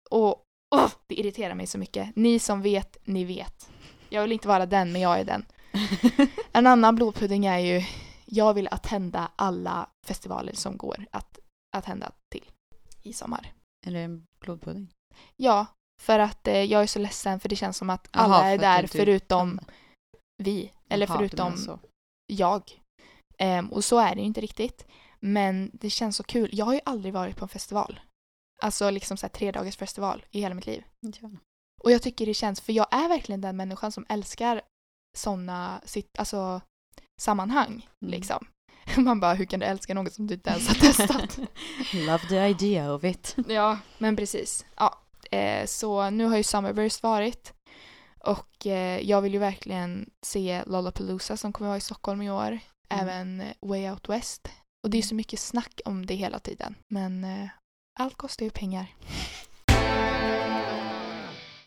[0.09, 0.43] Och
[0.75, 2.15] åh, det irriterar mig så mycket.
[2.15, 3.69] Ni som vet, ni vet.
[4.09, 5.45] Jag vill inte vara den, men jag är den.
[6.51, 7.83] En annan blodpudding är ju,
[8.31, 11.39] jag vill attenda alla festivaler som går att
[11.77, 12.49] attenda till
[13.03, 13.53] i sommar.
[13.87, 14.93] Är det en blodpudding?
[15.35, 15.65] Ja,
[16.01, 18.55] för att eh, jag är så ledsen för det känns som att alla för är
[18.55, 19.59] att där inte förutom
[20.43, 20.71] vi.
[20.89, 21.79] Eller Jaha, du förutom
[22.27, 22.81] jag.
[23.37, 24.87] Ehm, och så är det ju inte riktigt.
[25.19, 26.49] Men det känns så kul.
[26.53, 27.99] Jag har ju aldrig varit på en festival.
[28.61, 30.83] Alltså liksom så här tre dagars festival i hela mitt liv.
[30.99, 31.29] Ja.
[31.83, 34.61] Och jag tycker det känns, för jag är verkligen den människan som älskar
[35.17, 35.81] sådana
[36.17, 36.61] alltså,
[37.19, 37.87] sammanhang.
[38.01, 38.11] Mm.
[38.11, 38.47] Liksom.
[38.97, 41.39] Man bara, hur kan du älska något som du inte ens har testat?
[41.93, 43.35] Love the idea of it.
[43.47, 44.65] ja, men precis.
[44.75, 44.99] Ja,
[45.31, 47.53] eh, så nu har ju Summerburst varit.
[48.19, 52.59] Och eh, jag vill ju verkligen se Lollapalooza som kommer vara i Stockholm i år.
[52.89, 54.47] Även eh, Way Out West.
[54.83, 56.75] Och det är så mycket snack om det hela tiden.
[56.87, 57.49] Men eh,
[57.99, 58.95] allt kostar ju pengar.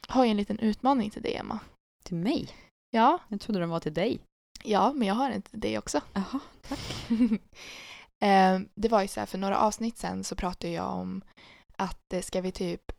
[0.09, 1.59] Har ju en liten utmaning till dig, Emma.
[2.05, 2.49] Till mig?
[2.91, 4.21] Ja, Jag trodde den var till dig.
[4.65, 6.01] Ja, men jag har en till dig också.
[6.13, 6.41] Jaha.
[8.23, 11.23] Eh, det var ju så här, för några avsnitt sen så pratade jag om
[11.77, 12.93] att eh, ska vi typ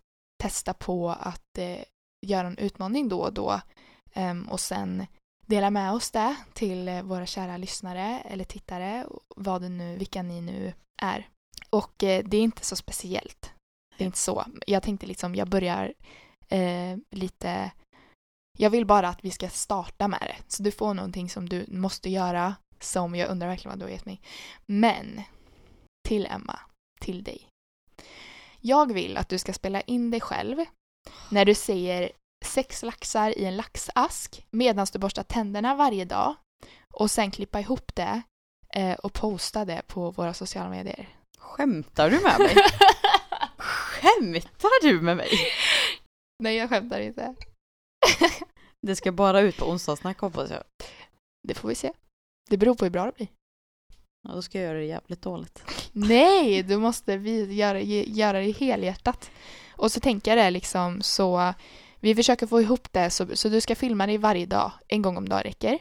[0.43, 1.79] testa på att eh,
[2.25, 3.61] göra en utmaning då och då
[4.13, 5.05] ehm, och sen
[5.45, 9.05] dela med oss det till eh, våra kära lyssnare eller tittare,
[9.35, 11.27] vad det nu, vilka ni nu är.
[11.69, 13.51] Och det är inte så speciellt.
[13.97, 14.45] Det är inte så.
[14.67, 15.93] Jag tänkte liksom, jag börjar
[16.49, 17.71] eh, lite
[18.57, 20.43] jag vill bara att vi ska starta med det.
[20.47, 23.91] Så du får någonting som du måste göra som jag undrar verkligen vad du har
[23.91, 24.21] gett mig.
[24.65, 25.21] Men
[26.07, 26.59] till Emma,
[26.99, 27.47] till dig.
[28.59, 30.57] Jag vill att du ska spela in dig själv
[31.29, 32.11] när du säger
[32.45, 36.35] sex laxar i en laxask medan du borstar tänderna varje dag
[36.93, 38.21] och sen klippa ihop det
[38.73, 41.09] eh, och posta det på våra sociala medier.
[41.37, 42.55] Skämtar du med mig?
[43.57, 45.29] Skämtar du med mig?
[46.43, 47.35] Nej, jag skämtar inte.
[48.81, 50.63] Det ska bara ut på onsdagssnack hoppas jag.
[51.47, 51.91] Det får vi se.
[52.49, 53.27] Det beror på hur bra det blir.
[54.27, 55.63] Ja, då ska jag göra det jävligt dåligt.
[55.91, 59.31] Nej, du måste vi göra, göra det helhjärtat.
[59.71, 61.53] Och så tänker jag det liksom så
[61.99, 65.17] vi försöker få ihop det så, så du ska filma dig varje dag, en gång
[65.17, 65.79] om dagen räcker.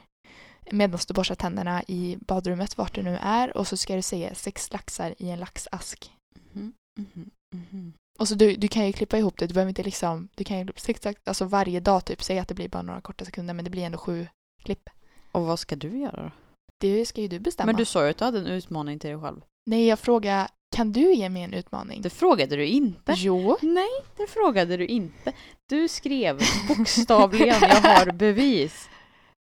[0.71, 4.35] Medan du borstar tänderna i badrummet vart du nu är och så ska du säga
[4.35, 6.13] sex laxar i en laxask.
[6.53, 7.93] Mhm, mhm, mhm.
[7.97, 10.59] Och så du, du kan ju klippa ihop det, du behöver inte liksom, du kan
[10.59, 13.65] ju sex, alltså varje dag typ, säga att det blir bara några korta sekunder men
[13.65, 14.27] det blir ändå sju
[14.65, 14.89] klipp.
[15.33, 16.31] Och vad ska du göra då?
[16.79, 17.67] Det ska ju du bestämma.
[17.67, 19.41] Men du sa ju att du hade en utmaning till dig själv.
[19.67, 22.03] Nej, jag frågar, kan du ge mig en utmaning?
[22.03, 23.15] Det frågade du inte.
[23.17, 23.57] Jo.
[23.63, 25.33] Nej, det frågade du inte.
[25.69, 28.89] Du skrev bokstavligen, jag har bevis.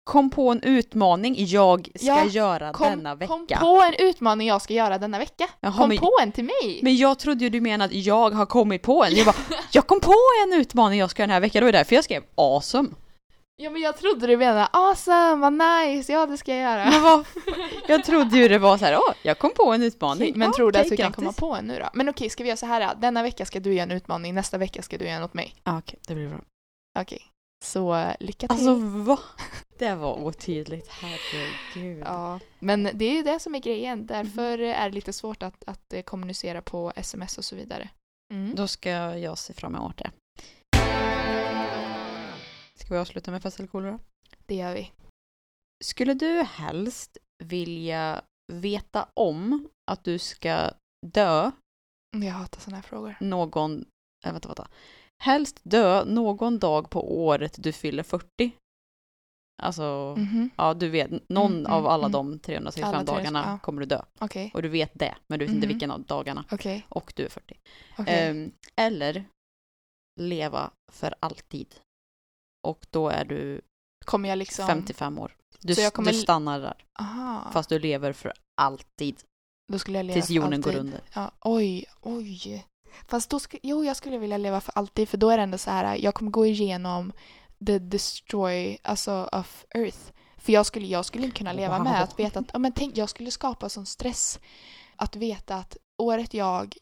[0.08, 3.34] Kom på en utmaning jag ska Ja, göra Kom, denna vecka.
[3.34, 5.50] kom på en utmaning jag ska göra denna vecka.
[5.60, 6.80] Jaha, kom men- på en till mig.
[6.84, 9.16] Men jag trodde ju du menade att jag har kommit på en.
[9.16, 9.36] Jag bara,
[9.72, 10.14] jag kom på
[10.46, 11.60] en utmaning jag ska göra den här veckan.
[11.60, 12.90] Det var därför jag skrev awesome.
[13.62, 16.90] Ja men jag trodde du menade awesome, vad nice, ja det ska jag göra.
[16.90, 17.26] Men vad,
[17.88, 20.34] jag trodde ju det var så här, åh, jag kom på en utmaning.
[20.36, 21.16] men Ja, tror du att du kan grattis.
[21.16, 21.90] komma på en nu då?
[21.94, 22.94] Men okej, ska vi göra så här då?
[23.02, 25.56] Denna vecka ska du göra en utmaning, nästa vecka ska du göra en åt mig.
[25.64, 26.40] Ja, okej, det blir bra.
[27.00, 27.22] Okej.
[27.66, 28.52] Så lycka till.
[28.52, 29.20] Alltså va?
[29.80, 32.04] Det var otydligt, herregud.
[32.06, 34.06] Ja, men det är ju det som är grejen.
[34.06, 37.90] Därför är det lite svårt att, att eh, kommunicera på sms och så vidare.
[38.34, 38.56] Mm.
[38.56, 40.12] Då ska jag se fram emot det.
[42.76, 44.00] Ska vi avsluta med fest eller kolera?
[44.46, 44.92] Det gör vi.
[45.84, 48.22] Skulle du helst vilja
[48.54, 50.72] veta om att du ska
[51.06, 51.52] dö
[52.12, 53.16] Jag hatar sådana här frågor.
[53.20, 53.86] någon,
[54.26, 54.68] äh, vänta, vänta.
[55.24, 58.52] Helst dö någon dag på året du fyller 40.
[59.64, 60.50] Alltså, Mhm.
[60.58, 62.12] ja du vet, någon Mm, av mm, alla mm.
[62.12, 63.60] de 365 Alla tre- dagarna ja.
[63.64, 64.02] kommer du dö.
[64.20, 65.74] Okej, Och du vet det, men du vet inte Mhm.
[65.74, 66.46] vilken av dagarna.
[66.52, 67.60] okej, Och du är 40.
[67.98, 68.30] okej.
[68.30, 69.26] Ehm, eller
[70.20, 71.76] leva för alltid.
[72.68, 73.62] Och då är du
[74.06, 74.68] Kommer jag liksom...
[74.68, 75.36] 55 år.
[75.60, 77.52] Du, Så jag kommer- du stannar där, Aha.
[77.54, 79.22] fast du lever för alltid.
[79.72, 80.74] Då skulle jag leva Tills jorden alltid.
[80.74, 81.02] går under.
[81.14, 82.66] Ja, oj, oj.
[83.08, 85.58] Fast då skulle, jo, jag skulle vilja leva för alltid för då är det ändå
[85.58, 87.12] så här, jag kommer gå igenom
[87.66, 90.12] the destroy, alltså of earth.
[90.38, 92.02] För jag skulle, jag skulle inte kunna leva med Wow.
[92.04, 94.40] att veta att, ja men tänk, jag skulle skapa sån stress
[94.96, 96.76] att veta att året jag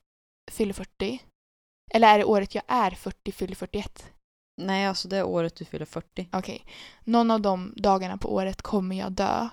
[0.51, 1.19] fyller 40,
[1.91, 4.11] eller är det året jag är 40, fyller 41?
[4.61, 6.29] Nej, alltså det är året du fyller 40.
[6.33, 6.65] Okej.
[7.03, 9.49] Någon av de dagarna på året kommer jag dö.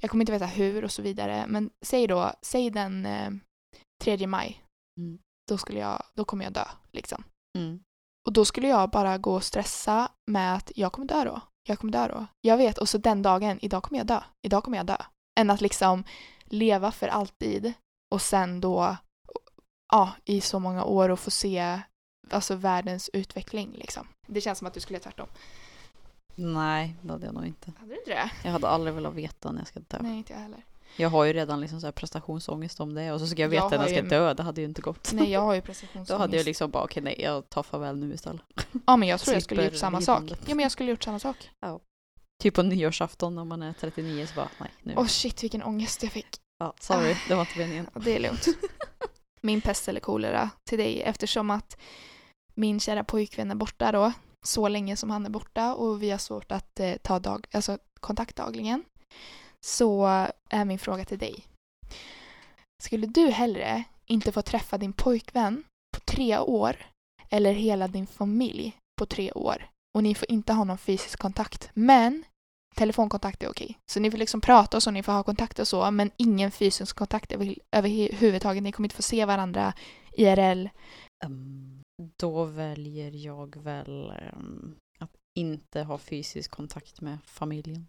[0.00, 1.44] Jag kommer inte veta hur och så vidare.
[1.48, 3.30] Men säg då, säg den eh,
[4.02, 4.62] 3 maj.
[4.98, 5.18] Mm.
[5.48, 6.64] Då, skulle jag, då kommer jag dö.
[6.92, 7.24] Liksom.
[7.58, 7.80] Mm.
[8.26, 11.40] Och då skulle jag bara gå och stressa med att jag kommer dö då.
[11.68, 12.26] Jag kommer dö då.
[12.40, 12.78] Jag vet.
[12.78, 14.20] Och så den dagen, idag kommer jag dö.
[14.42, 14.96] Idag kommer jag dö.
[15.40, 16.04] Än att liksom
[16.44, 17.72] leva för alltid
[18.14, 18.96] och sen då
[19.92, 21.80] ja, i så många år och få se
[22.30, 24.08] alltså världens utveckling liksom.
[24.26, 25.28] Det känns som att du skulle göra tvärtom.
[26.34, 27.72] Nej, det hade jag nog inte.
[27.78, 28.30] Hade du inte det?
[28.44, 29.98] Jag hade aldrig velat veta när jag ska dö.
[30.00, 30.64] Nej, inte jag heller.
[30.96, 33.74] Jag har ju redan liksom så prestationsångest om det och så ska jag veta jag
[33.74, 34.08] att jag ska ju...
[34.08, 35.10] dö, det hade ju inte gått.
[35.14, 36.10] Nej, jag har ju prestationsångest.
[36.10, 38.42] Då hade jag liksom bara, okej okay, nej, jag tar farväl nu istället.
[38.86, 40.22] Ja, men jag tror jag skulle gjort samma sak.
[40.30, 41.50] Ja, men jag skulle gjort samma sak.
[41.60, 41.80] Ja.
[42.42, 44.94] Typ på nyårsafton när man är 39 så bara, nej nu.
[44.96, 46.28] Åh oh, shit vilken ångest jag fick.
[46.58, 47.16] Ja, sorry, ah.
[47.28, 47.86] det var inte meningen.
[47.94, 48.46] Det är lugnt.
[49.40, 51.76] Min pest eller kolera till dig eftersom att
[52.54, 54.12] min kära pojkvän är borta då
[54.42, 57.78] så länge som han är borta och vi har svårt att eh, ta dag, alltså
[58.00, 58.84] kontakt dagligen
[59.66, 60.06] så
[60.50, 61.44] är min fråga till dig.
[62.82, 66.76] Skulle du hellre inte få träffa din pojkvän på tre år
[67.28, 71.70] eller hela din familj på tre år och ni får inte ha någon fysisk kontakt
[71.74, 72.24] men
[72.76, 73.78] telefonkontakt är okej.
[73.92, 76.50] Så ni får liksom prata och så, ni får ha kontakt och så men ingen
[76.50, 77.32] fysisk kontakt
[77.72, 78.62] överhuvudtaget.
[78.62, 79.72] Ni kommer inte få se varandra
[80.12, 80.68] IRL.
[81.24, 81.82] Um, ehm,
[82.20, 87.86] då väljer jag väl um, att inte ha fysisk kontakt med familjen.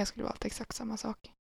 [0.00, 1.32] Jag skulle valt exakt samma sak.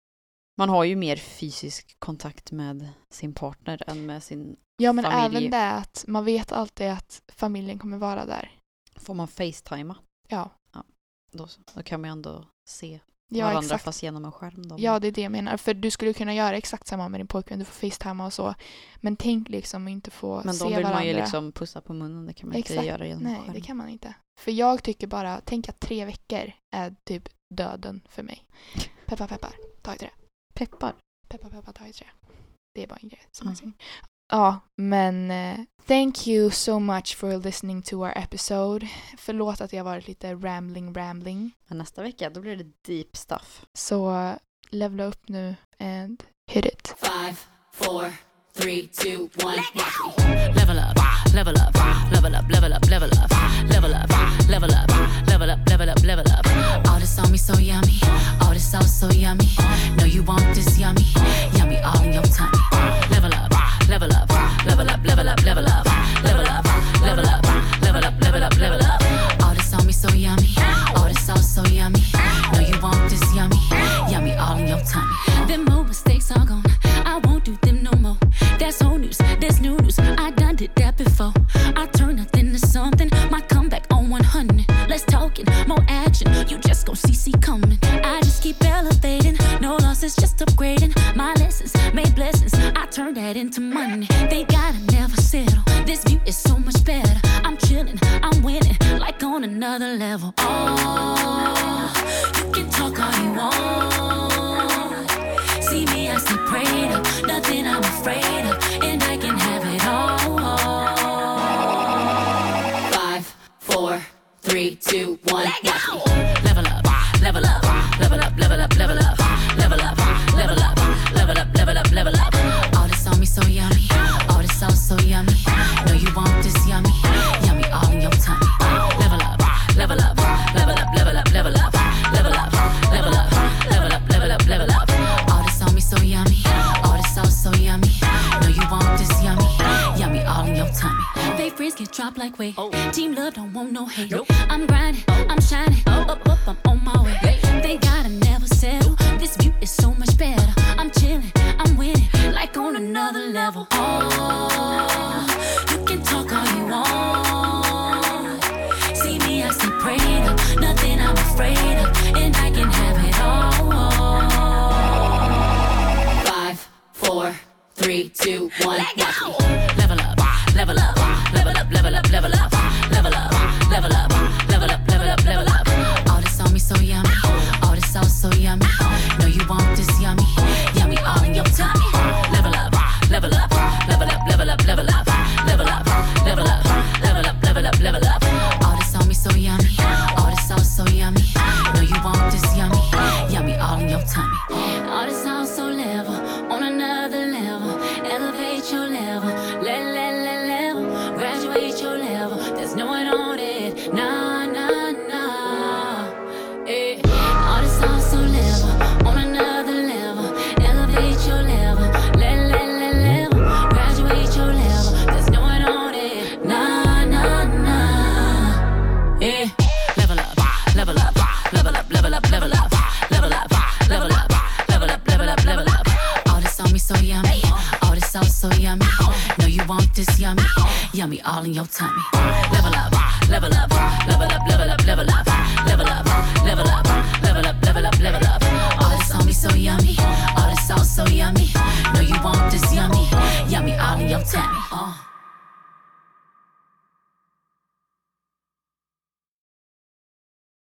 [0.57, 4.57] Man har ju mer fysisk kontakt med sin partner än med sin familj.
[4.77, 5.37] Ja men familj.
[5.37, 8.51] även det att man vet alltid att familjen kommer vara där.
[8.95, 9.95] Får man facetima?
[10.27, 10.49] Ja.
[10.73, 10.83] ja.
[11.31, 12.99] Då, då kan man ju ändå se
[13.29, 13.83] ja, varandra exakt.
[13.83, 14.67] fast genom en skärm.
[14.67, 14.75] Då.
[14.79, 15.57] Ja det är det jag menar.
[15.57, 17.59] För du skulle kunna göra exakt samma med din pojkvän.
[17.59, 18.55] Du får facetima och så.
[18.95, 20.51] Men tänk liksom inte få se varandra.
[20.51, 20.99] Men då vill varandra.
[20.99, 22.25] man ju liksom pussa på munnen.
[22.25, 22.75] Det kan man exakt.
[22.75, 23.51] inte göra genom Nej, en skärm.
[23.51, 24.13] Nej det kan man inte.
[24.39, 28.45] För jag tycker bara, tänk att tre veckor är typ döden för mig.
[29.05, 30.09] Peppar peppar, ta i trä.
[30.53, 30.95] Peppar?
[31.27, 32.07] Peppar peppar, ta i trä.
[32.75, 33.55] Det är bara en grej som mm.
[33.55, 33.73] säger.
[34.31, 38.89] Ja, men uh, thank you so much for listening to our episode.
[39.17, 41.55] Förlåt att jag varit lite rambling rambling.
[41.67, 43.65] Men nästa vecka, då blir det deep stuff.
[43.73, 44.33] Så uh,
[44.69, 46.95] levla upp nu and hit it.
[46.97, 47.35] Five,
[47.73, 48.11] four,
[48.53, 49.63] three, two, one.